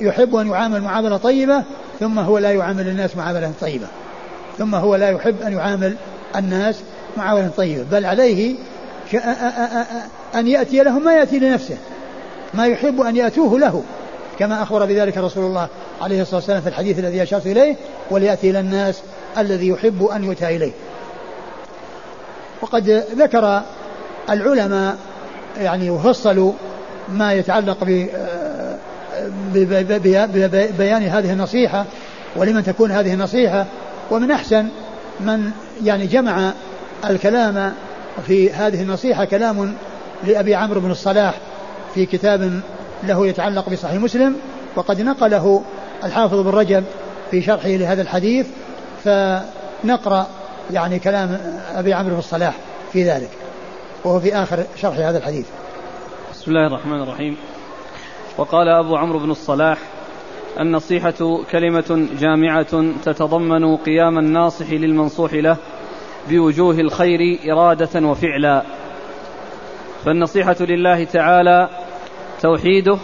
يحب 0.00 0.36
أن 0.36 0.48
يعامل 0.48 0.80
معاملة 0.80 1.16
طيبة 1.16 1.62
ثم 2.00 2.18
هو 2.18 2.38
لا 2.38 2.52
يعامل 2.52 2.88
الناس 2.88 3.16
معاملة 3.16 3.52
طيبة. 3.60 3.86
ثم 4.58 4.74
هو 4.74 4.96
لا 4.96 5.10
يحب 5.10 5.42
أن 5.42 5.52
يعامل 5.52 5.96
الناس 6.36 6.76
معاملة 7.16 7.50
طيبة. 7.56 7.84
بل 7.92 8.06
عليه 8.06 8.54
أن 10.34 10.46
يأتي 10.46 10.82
لهم 10.82 11.04
ما 11.04 11.14
يأتي 11.14 11.38
لنفسه. 11.38 11.76
ما 12.54 12.66
يحب 12.66 13.00
أن 13.00 13.16
يأتوه 13.16 13.58
له. 13.58 13.82
كما 14.38 14.62
أخبر 14.62 14.86
بذلك 14.86 15.18
رسول 15.18 15.44
الله 15.44 15.68
عليه 16.00 16.22
الصلاة 16.22 16.36
والسلام 16.36 16.60
في 16.60 16.68
الحديث 16.68 16.98
الذي 16.98 17.22
أشرت 17.22 17.46
إليه 17.46 17.76
وليأتي 18.10 18.50
إلى 18.50 18.60
الناس 18.60 19.00
الذي 19.38 19.68
يحب 19.68 20.04
أن 20.04 20.24
يؤتى 20.24 20.56
إليه. 20.56 20.72
وقد 22.62 23.04
ذكر 23.16 23.62
العلماء 24.30 24.96
يعني 25.58 25.90
وفصلوا 25.90 26.52
ما 27.08 27.32
يتعلق 27.32 27.84
ببيان 29.54 31.02
هذه 31.02 31.32
النصيحة 31.32 31.84
ولمن 32.36 32.64
تكون 32.64 32.90
هذه 32.90 33.14
النصيحة. 33.14 33.66
ومن 34.10 34.30
أحسن 34.30 34.68
من 35.20 35.50
يعني 35.84 36.06
جمع 36.06 36.52
الكلام 37.10 37.72
في 38.26 38.52
هذه 38.52 38.82
النصيحة 38.82 39.24
كلام 39.24 39.74
لأبي 40.26 40.54
عمرو 40.54 40.80
بن 40.80 40.90
الصلاح 40.90 41.34
في 41.94 42.06
كتاب 42.06 42.60
له 43.02 43.26
يتعلق 43.26 43.68
بصحيح 43.68 44.00
مسلم 44.00 44.36
وقد 44.76 45.00
نقله 45.00 45.62
الحافظ 46.04 46.40
بن 46.40 46.50
رجب 46.50 46.84
في 47.30 47.42
شرحه 47.42 47.68
لهذا 47.68 48.02
الحديث. 48.02 48.46
فنقرأ 49.04 50.26
يعني 50.72 50.98
كلام 50.98 51.40
أبي 51.74 51.94
عمرو 51.94 52.12
بن 52.12 52.18
الصلاح 52.18 52.54
في 52.92 53.04
ذلك 53.04 53.30
وهو 54.04 54.20
في 54.20 54.34
آخر 54.34 54.64
شرح 54.76 54.96
هذا 54.98 55.18
الحديث. 55.18 55.46
بسم 56.32 56.50
الله 56.50 56.66
الرحمن 56.66 57.02
الرحيم. 57.02 57.36
وقال 58.38 58.68
أبو 58.68 58.96
عمرو 58.96 59.18
بن 59.18 59.30
الصلاح 59.30 59.78
النصيحة 60.60 61.44
كلمة 61.52 62.08
جامعة 62.20 62.92
تتضمن 63.04 63.76
قيام 63.76 64.18
الناصح 64.18 64.70
للمنصوح 64.70 65.34
له 65.34 65.56
بوجوه 66.28 66.74
الخير 66.74 67.38
إرادة 67.52 68.06
وفعلا. 68.06 68.62
فالنصيحة 70.04 70.56
لله 70.60 71.04
تعالى 71.04 71.68
توحيده 72.42 72.98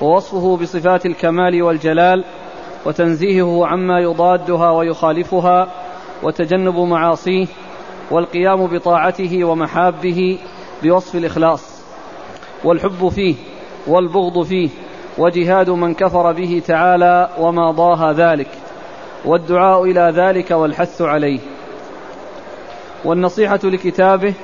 ووصفه 0.00 0.56
بصفات 0.56 1.06
الكمال 1.06 1.62
والجلال 1.62 2.24
وتنزيهه 2.86 3.66
عما 3.66 4.00
يضادها 4.00 4.70
ويخالفها 4.70 5.68
وتجنب 6.22 6.76
معاصيه 6.78 7.46
والقيام 8.10 8.66
بطاعته 8.66 9.44
ومحابه 9.44 10.38
بوصف 10.82 11.14
الإخلاص 11.16 11.82
والحب 12.64 13.08
فيه 13.08 13.34
والبغض 13.86 14.42
فيه 14.42 14.68
وجهاد 15.18 15.70
من 15.70 15.94
كفر 15.94 16.32
به 16.32 16.62
تعالى 16.66 17.28
وما 17.38 17.70
ضاها 17.70 18.12
ذلك 18.12 18.48
والدعاء 19.24 19.84
إلى 19.84 20.12
ذلك 20.16 20.50
والحث 20.50 21.02
عليه 21.02 21.40
والنصيحة 23.04 23.60
لكتابه 23.64 24.34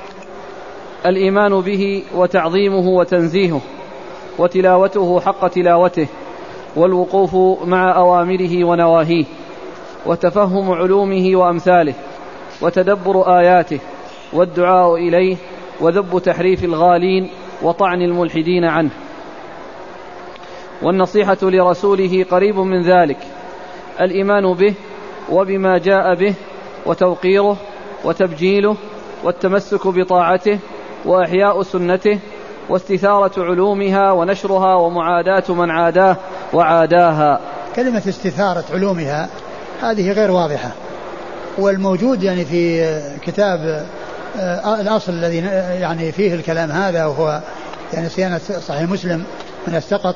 الإيمان 1.05 1.61
به 1.61 2.03
وتعظيمه 2.15 2.87
وتنزيهه 2.87 3.61
وتلاوته 4.39 5.19
حق 5.19 5.47
تلاوته 5.47 6.07
والوقوف 6.75 7.35
مع 7.65 7.97
أوامره 7.97 8.63
ونواهيه 8.63 9.25
وتفهم 10.05 10.71
علومه 10.71 11.35
وأمثاله 11.35 11.93
وتدبر 12.61 13.39
آياته 13.39 13.79
والدعاء 14.33 14.95
إليه 14.95 15.37
وذب 15.81 16.21
تحريف 16.25 16.63
الغالين 16.63 17.29
وطعن 17.61 18.01
الملحدين 18.01 18.65
عنه. 18.65 18.89
والنصيحة 20.81 21.37
لرسوله 21.41 22.25
قريب 22.31 22.55
من 22.55 22.81
ذلك 22.81 23.17
الإيمان 24.01 24.53
به 24.53 24.73
وبما 25.31 25.77
جاء 25.77 26.15
به 26.15 26.33
وتوقيره 26.85 27.57
وتبجيله 28.03 28.75
والتمسك 29.23 29.87
بطاعته 29.87 30.59
وإحياء 31.05 31.61
سنته 31.61 32.19
واستثارة 32.69 33.43
علومها 33.43 34.11
ونشرها 34.11 34.75
ومعاداة 34.75 35.43
من 35.49 35.71
عاداه 35.71 36.17
وعاداها. 36.53 37.39
كلمة 37.75 38.03
استثارة 38.07 38.63
علومها 38.73 39.29
هذه 39.81 40.11
غير 40.11 40.31
واضحة. 40.31 40.71
والموجود 41.57 42.23
يعني 42.23 42.45
في 42.45 42.85
كتاب 43.21 43.85
آه، 44.37 44.81
الأصل 44.81 45.13
الذي 45.13 45.37
يعني 45.81 46.11
فيه 46.11 46.33
الكلام 46.33 46.71
هذا 46.71 47.05
وهو 47.05 47.41
يعني 47.93 48.09
صيانة 48.09 48.37
صحيح 48.67 48.89
مسلم 48.89 49.23
من 49.67 49.75
السقط 49.75 50.15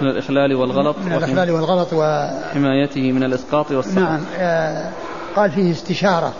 من 0.00 0.08
الإخلال 0.08 0.54
والغلط 0.54 0.96
من 0.98 1.12
الإخلال 1.12 1.50
والغلط 1.50 1.88
وحمايته 1.92 3.12
من 3.12 3.22
الإسقاط 3.22 3.70
والسقط. 3.70 3.98
نعم 3.98 4.20
آه، 4.38 4.90
قال 5.36 5.50
فيه 5.50 5.72
استشارة 5.72 6.32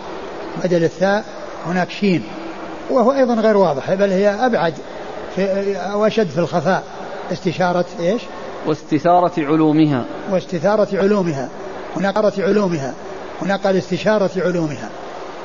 بدل 0.65 0.85
الثاء 0.85 1.25
هناك 1.67 1.91
شين 1.91 2.23
وهو 2.91 3.13
أيضا 3.13 3.35
غير 3.35 3.57
واضح 3.57 3.95
بل 3.95 4.11
هي 4.11 4.29
أبعد 4.29 4.75
في 5.37 5.77
وأشد 5.95 6.29
في 6.29 6.39
الخفاء 6.39 6.83
استشارة 7.33 7.85
إيش؟ 8.01 8.23
واستثارة 8.67 9.33
علومها. 9.39 10.05
واستثارة 10.31 10.89
علومها. 10.93 11.49
هناك 11.97 12.19
قرة 12.19 12.33
علومها 12.39 12.95
هناك 13.43 13.67
قال 13.67 13.77
استشارة 13.77 14.31
علومها. 14.37 14.89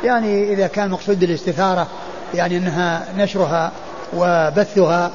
يعني 0.03 0.53
إذا 0.53 0.67
كان 0.67 0.89
مقصود 0.89 1.19
بالاستثارة 1.19 1.87
يعني 2.33 2.57
أنها 2.57 3.05
نشرها 3.17 3.71
وبثها 4.13 5.11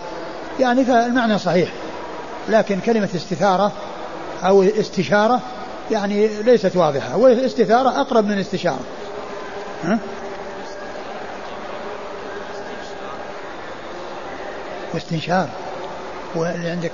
يعني 0.60 0.84
فالمعنى 0.84 1.38
صحيح. 1.38 1.72
لكن 2.48 2.80
كلمة 2.80 3.08
استثارة 3.14 3.72
أو 4.44 4.62
استشارة 4.62 5.40
يعني 5.90 6.28
ليست 6.42 6.76
واضحة. 6.76 7.16
والاستثارة 7.16 8.00
أقرب 8.00 8.26
من 8.26 8.38
استشارة. 8.38 8.80
ها؟ 9.84 9.98
واستنشار. 14.94 15.48
واللي 16.34 16.70
عندك 16.70 16.92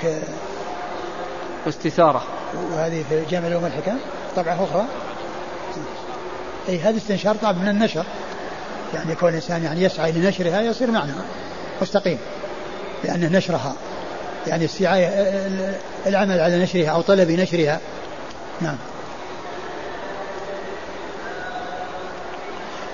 واستثارة. 1.67 2.23
وهذه 2.73 3.05
في 3.09 3.23
جامع 3.31 3.47
اليوم 3.47 3.65
الحكم 3.67 3.97
طبعة 4.37 4.65
أخرى؟ 4.65 4.85
أي 6.69 6.79
هذا 6.79 6.97
استنشار 6.97 7.35
طبعا 7.35 7.53
من 7.53 7.69
النشر. 7.69 8.05
يعني 8.95 9.15
كون 9.15 9.29
الإنسان 9.29 9.65
يعني 9.65 9.83
يسعى 9.83 10.13
لنشرها 10.13 10.61
يصير 10.61 10.91
معنى 10.91 11.13
مستقيم. 11.83 12.19
لأنه 13.05 13.39
نشرها. 13.39 13.75
يعني 14.47 14.65
السعاية 14.65 15.09
العمل 16.07 16.41
على 16.41 16.63
نشرها 16.63 16.89
أو 16.89 17.01
طلب 17.01 17.31
نشرها. 17.31 17.81
نعم. 18.61 18.77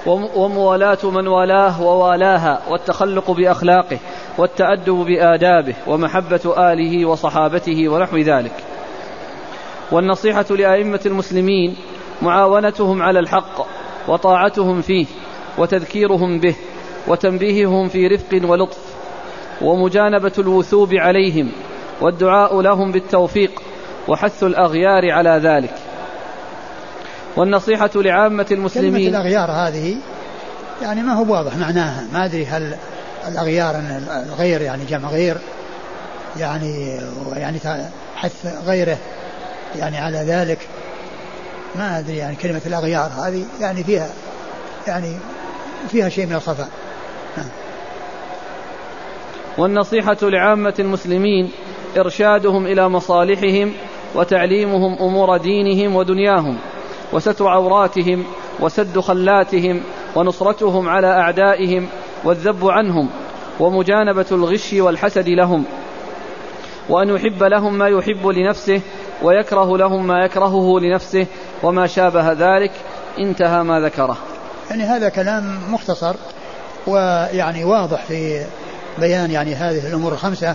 وموالاة 0.07 0.99
من 1.05 1.27
والاه 1.29 1.83
ووالاها 1.83 2.63
والتخلق 2.69 3.31
بأخلاقه 3.31 3.99
والتأدب 4.39 4.95
بآدابه 4.95 5.75
ومحبة 5.87 6.73
آله 6.73 7.07
وصحابته 7.07 7.89
ونحو 7.89 8.17
ذلك. 8.17 8.53
والنصيحة 9.93 10.47
لأئمة 10.51 11.01
المسلمين 11.07 11.77
معاونتهم 12.23 13.03
على 13.03 13.19
الحق 13.19 13.67
وطاعتهم 14.09 14.83
فيه 14.83 15.07
وتذكيرهم 15.59 16.41
به 16.41 16.55
وتنبيههم 17.09 17.89
في 17.89 18.07
رفق 18.07 18.41
ولطف 18.45 18.79
ومجانبة 19.63 20.33
الوثوب 20.39 20.95
عليهم 20.95 21.53
والدعاء 22.01 22.61
لهم 22.61 22.93
بالتوفيق 22.93 23.63
وحث 24.09 24.45
الأغيار 24.45 25.11
على 25.11 25.41
ذلك. 25.45 25.75
والنصيحة 27.37 27.91
لعامة 27.95 28.47
المسلمين 28.51 28.93
كلمة 28.93 29.09
الأغيار 29.09 29.51
هذه 29.51 29.97
يعني 30.83 31.03
ما 31.03 31.13
هو 31.13 31.33
واضح 31.33 31.57
معناها. 31.57 32.07
ما 32.13 32.25
أدري 32.25 32.47
هل 32.47 32.75
الأغيار 33.29 33.83
الغير 34.27 34.61
يعني 34.61 34.85
جمع 34.85 35.09
غير 35.09 35.37
يعني 36.39 37.01
يعني 37.37 37.59
حث 38.17 38.47
غيره 38.67 38.99
يعني 39.79 39.99
على 39.99 40.19
ذلك 40.19 40.59
ما 41.75 41.99
أدري 41.99 42.17
يعني 42.17 42.37
كلمة 42.37 42.61
الأغيار 42.67 43.11
هذه 43.27 43.45
يعني 43.61 43.85
فيها 43.85 44.09
يعني 44.87 45.17
فيها 45.89 46.09
شيء 46.09 46.27
من 46.27 46.35
الخفاء 46.35 46.69
نعم. 47.37 47.47
والنصيحة 49.59 50.17
لعامة 50.23 50.75
المسلمين 50.79 51.51
إرشادهم 51.97 52.67
إلى 52.67 52.89
مصالحهم 52.89 53.73
وتعليمهم 54.15 54.97
أمور 55.01 55.37
دينهم 55.37 55.97
ودنياهم 55.97 56.59
وستر 57.13 57.49
عوراتهم 57.49 58.25
وسد 58.61 58.99
خلاتهم 58.99 59.83
ونصرتهم 60.17 60.89
على 60.89 61.07
أعدائهم 61.07 61.89
والذب 62.25 62.67
عنهم 62.67 63.11
ومجانبة 63.61 64.27
الغش 64.33 64.73
والحسد 64.73 65.29
لهم 65.29 65.65
وأن 66.89 67.09
يحب 67.09 67.43
لهم 67.43 67.79
ما 67.79 67.89
يحب 67.89 68.27
لنفسه 68.27 68.81
ويكره 69.23 69.79
لهم 69.79 70.07
ما 70.07 70.25
يكرهه 70.25 70.81
لنفسه 70.81 71.27
وما 71.63 71.87
شابه 71.87 72.33
ذلك. 72.33 72.73
انتهى 73.19 73.63
ما 73.63 73.81
ذكره. 73.81 74.17
يعني 74.71 74.85
هذا 74.85 75.09
كلام 75.09 75.59
مختصر 75.71 76.15
ويعني 76.87 77.65
واضح 77.65 78.05
في 78.05 78.45
بيان 78.99 79.31
يعني 79.31 79.55
هذه 79.55 79.87
الأمور 79.89 80.13
الخمسة 80.13 80.55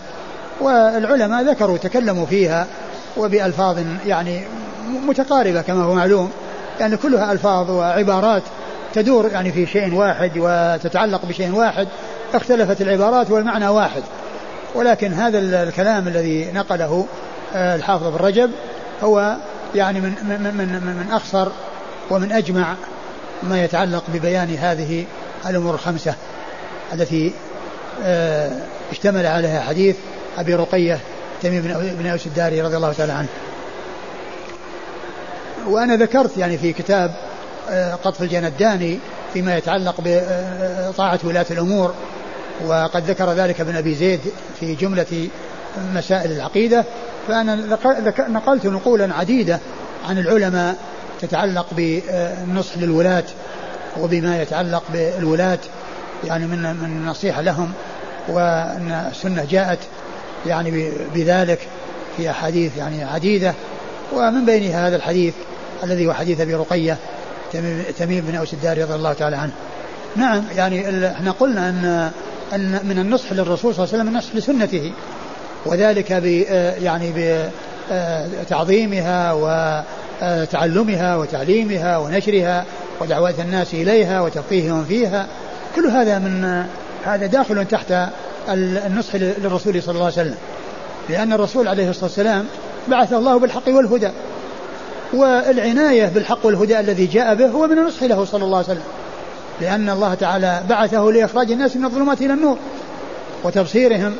والعلماء 0.61 1.43
ذكروا 1.43 1.77
تكلموا 1.77 2.25
فيها 2.25 2.67
وبألفاظ 3.17 3.77
يعني 4.05 4.41
متقاربة 5.07 5.61
كما 5.61 5.83
هو 5.83 5.93
معلوم 5.93 6.31
يعني 6.79 6.97
كلها 6.97 7.31
ألفاظ 7.31 7.71
وعبارات 7.71 8.43
تدور 8.93 9.27
يعني 9.27 9.51
في 9.51 9.65
شيء 9.65 9.93
واحد 9.93 10.31
وتتعلق 10.37 11.25
بشيء 11.25 11.51
واحد 11.55 11.87
اختلفت 12.33 12.81
العبارات 12.81 13.31
والمعنى 13.31 13.67
واحد. 13.67 14.03
ولكن 14.75 15.13
هذا 15.13 15.39
الكلام 15.39 16.07
الذي 16.07 16.51
نقله 16.51 17.05
الحافظ 17.55 18.07
بن 18.07 18.25
رجب 18.25 18.51
هو 19.03 19.35
يعني 19.75 20.01
من 20.01 20.13
من 20.23 20.57
من 20.57 20.67
من 20.67 21.11
أخصر 21.11 21.47
ومن 22.09 22.31
أجمع 22.31 22.75
ما 23.43 23.63
يتعلق 23.63 24.03
ببيان 24.13 24.55
هذه 24.55 25.05
الأمور 25.45 25.73
الخمسة 25.73 26.15
التي 26.93 27.33
آه، 28.03 28.51
اشتمل 28.91 29.25
عليها 29.25 29.61
حديث 29.61 29.95
أبي 30.37 30.55
رقية 30.55 30.99
تميم 31.43 31.61
بن 31.99 32.07
أوس 32.07 32.27
الداري 32.27 32.61
رضي 32.61 32.77
الله 32.77 32.93
تعالى 32.93 33.13
عنه. 33.13 33.27
وأنا 35.67 35.95
ذكرت 35.95 36.37
يعني 36.37 36.57
في 36.57 36.73
كتاب 36.73 37.15
آه، 37.69 37.93
قطف 37.93 38.21
الجنداني 38.21 38.99
فيما 39.33 39.57
يتعلق 39.57 39.95
بطاعة 40.05 41.19
ولاة 41.23 41.45
الأمور 41.51 41.93
وقد 42.65 43.03
ذكر 43.09 43.33
ذلك 43.33 43.61
ابن 43.61 43.75
أبي 43.75 43.95
زيد 43.95 44.19
في 44.59 44.75
جملة 44.75 45.29
مسائل 45.95 46.31
العقيدة 46.31 46.85
فأنا 47.27 47.55
نقلت 48.29 48.65
نقولا 48.65 49.15
عديدة 49.15 49.59
عن 50.09 50.17
العلماء 50.17 50.75
تتعلق 51.21 51.67
بالنصح 51.71 52.77
للولاة 52.77 53.23
وبما 53.99 54.41
يتعلق 54.41 54.83
بالولاة 54.93 55.59
يعني 56.23 56.45
من 56.45 56.61
من 56.61 57.01
النصيحة 57.01 57.41
لهم 57.41 57.71
وأن 58.27 59.07
السنة 59.11 59.45
جاءت 59.49 59.79
يعني 60.45 60.91
بذلك 61.15 61.59
في 62.17 62.29
أحاديث 62.29 62.77
يعني 62.77 63.03
عديدة. 63.03 63.53
ومن 64.13 64.45
بينها 64.45 64.87
هذا 64.87 64.95
الحديث 64.95 65.33
الذي 65.83 66.07
هو 66.07 66.13
حديث 66.13 66.41
أبي 66.41 66.55
رقية 66.55 66.97
تميم 67.99 68.25
بن 68.27 68.35
أوس 68.35 68.53
الداري 68.53 68.83
رضي 68.83 68.95
الله 68.95 69.13
تعالى 69.13 69.35
عنه. 69.37 69.51
نعم 70.15 70.43
يعني 70.55 71.07
إحنا 71.07 71.31
قلنا 71.31 71.69
ان 71.69 72.11
أن 72.53 72.79
من 72.83 72.99
النصح 72.99 73.31
للرسول 73.31 73.75
صلى 73.75 73.83
الله 73.83 73.93
عليه 73.93 74.03
وسلم 74.03 74.07
النصح 74.07 74.35
لسنته. 74.35 74.91
وذلك 75.65 76.13
ب 76.13 76.25
يعني 76.83 77.13
بتعظيمها 78.41 79.33
وتعلمها 79.33 81.15
وتعليمها 81.15 81.97
ونشرها 81.97 82.65
ودعوة 83.01 83.33
الناس 83.39 83.73
إليها 83.73 84.21
وتفقيههم 84.21 84.85
فيها. 84.85 85.27
كل 85.75 85.87
هذا 85.87 86.19
من 86.19 86.65
هذا 87.05 87.25
داخل 87.25 87.65
تحت 87.65 87.93
النصح 88.49 89.15
للرسول 89.15 89.83
صلى 89.83 89.93
الله 89.93 90.05
عليه 90.05 90.13
وسلم. 90.13 90.37
لأن 91.09 91.33
الرسول 91.33 91.67
عليه 91.67 91.89
الصلاة 91.89 92.05
والسلام 92.05 92.45
بعث 92.87 93.13
الله 93.13 93.39
بالحق 93.39 93.67
والهدى 93.67 94.09
والعناية 95.13 96.05
بالحق 96.05 96.45
والهدى 96.45 96.79
الذي 96.79 97.05
جاء 97.05 97.35
به 97.35 97.47
هو 97.47 97.67
من 97.67 97.77
النصح 97.77 98.03
له 98.03 98.25
صلى 98.25 98.43
الله 98.43 98.57
عليه 98.57 98.67
وسلم. 98.67 98.83
لأن 99.61 99.89
الله 99.89 100.13
تعالى 100.13 100.61
بعثه 100.69 101.03
لإخراج 101.03 101.51
الناس 101.51 101.75
من 101.75 101.85
الظلمات 101.85 102.21
إلى 102.21 102.33
النور 102.33 102.57
وتبصيرهم 103.43 104.15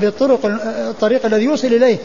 بالطرق 0.00 0.40
الطريق 0.66 1.26
الذي 1.26 1.44
يوصل 1.44 1.66
إليه. 1.66 1.96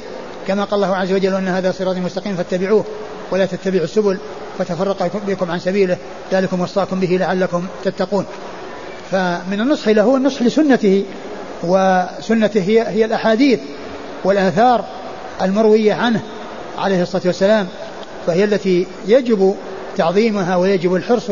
كما 0.48 0.64
قال 0.64 0.84
الله 0.84 0.96
عز 0.96 1.14
وجل 1.14 1.34
أن 1.34 1.48
هذا 1.48 1.72
صراط 1.72 1.96
مستقيم 1.96 2.36
فاتبعوه 2.36 2.86
ولا 3.32 3.46
تتبعوا 3.46 3.84
السبل. 3.84 4.18
فتفرق 4.60 5.12
بكم 5.28 5.52
عن 5.52 5.60
سبيله. 5.60 5.98
ذلكم 6.32 6.62
وصاكم 6.62 7.00
به 7.00 7.18
لعلكم 7.20 7.66
تتقون. 7.84 8.26
فمن 9.12 9.62
النصح 9.62 9.88
له 9.88 10.16
النصح 10.16 10.41
لسنته 10.41 11.06
وسنته 11.64 12.62
هي 12.62 12.88
هي 12.88 13.06
الأحاديث 13.06 13.60
والآثار 14.24 14.86
المروية 15.41 15.93
عنه 15.93 16.22
عليه 16.78 17.02
الصلاة 17.02 17.22
والسلام 17.26 17.68
فهي 18.28 18.43
التي 18.43 18.88
يجب 19.08 19.56
تعظيمها 19.98 20.56
ويجب 20.56 20.96
الحرص 20.96 21.32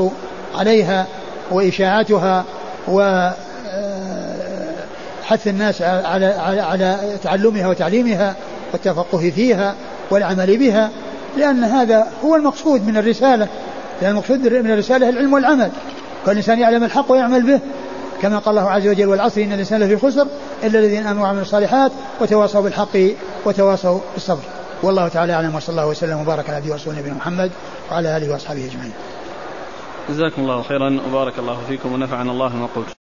عليها 0.55 1.07
وإشاعتها 1.51 2.45
و 2.87 3.29
حث 5.23 5.47
الناس 5.47 5.81
على 5.81 6.25
على 6.25 6.61
على 6.61 7.17
تعلمها 7.23 7.67
وتعليمها 7.67 8.35
والتفقه 8.73 9.31
فيها 9.35 9.75
والعمل 10.11 10.57
بها 10.57 10.89
لأن 11.37 11.63
هذا 11.63 12.07
هو 12.25 12.35
المقصود 12.35 12.87
من 12.87 12.97
الرسالة. 12.97 13.47
لأن 14.01 14.11
المقصود 14.11 14.39
من 14.39 14.71
الرسالة 14.71 15.09
العلم 15.09 15.33
والعمل. 15.33 15.71
كل 16.25 16.31
إنسان 16.31 16.59
يعلم 16.59 16.83
الحق 16.83 17.11
ويعمل 17.11 17.43
به. 17.43 17.59
كما 18.21 18.39
قال 18.39 18.57
الله 18.57 18.71
عز 18.71 18.87
وجل 18.87 19.05
والعصر 19.05 19.41
إن 19.41 19.53
الإنسان 19.53 19.83
لفي 19.83 19.97
خسر 19.97 20.27
إلا 20.63 20.79
الذين 20.79 21.07
آمنوا 21.07 21.23
وعملوا 21.23 21.41
الصالحات 21.41 21.91
وتواصوا 22.21 22.61
بالحق 22.61 22.97
وتواصوا 23.45 23.99
بالصبر. 24.13 24.43
والله 24.83 25.07
تعالى 25.07 25.33
أعلم 25.33 25.55
وصلى 25.55 25.69
الله 25.69 25.87
وسلم 25.87 26.19
وبارك 26.21 26.49
على 26.49 26.55
عبده 26.55 26.91
نبينا 26.99 27.15
محمد 27.15 27.51
وعلى 27.91 28.17
آله 28.17 28.31
وأصحابه 28.31 28.65
أجمعين. 28.65 28.93
جزاكم 30.09 30.41
الله 30.41 30.61
خيرا 30.61 30.99
وبارك 31.07 31.39
الله 31.39 31.57
فيكم 31.67 31.93
ونفعنا 31.93 32.31
الله 32.31 32.55
ما 32.55 32.67
قلت. 32.75 33.02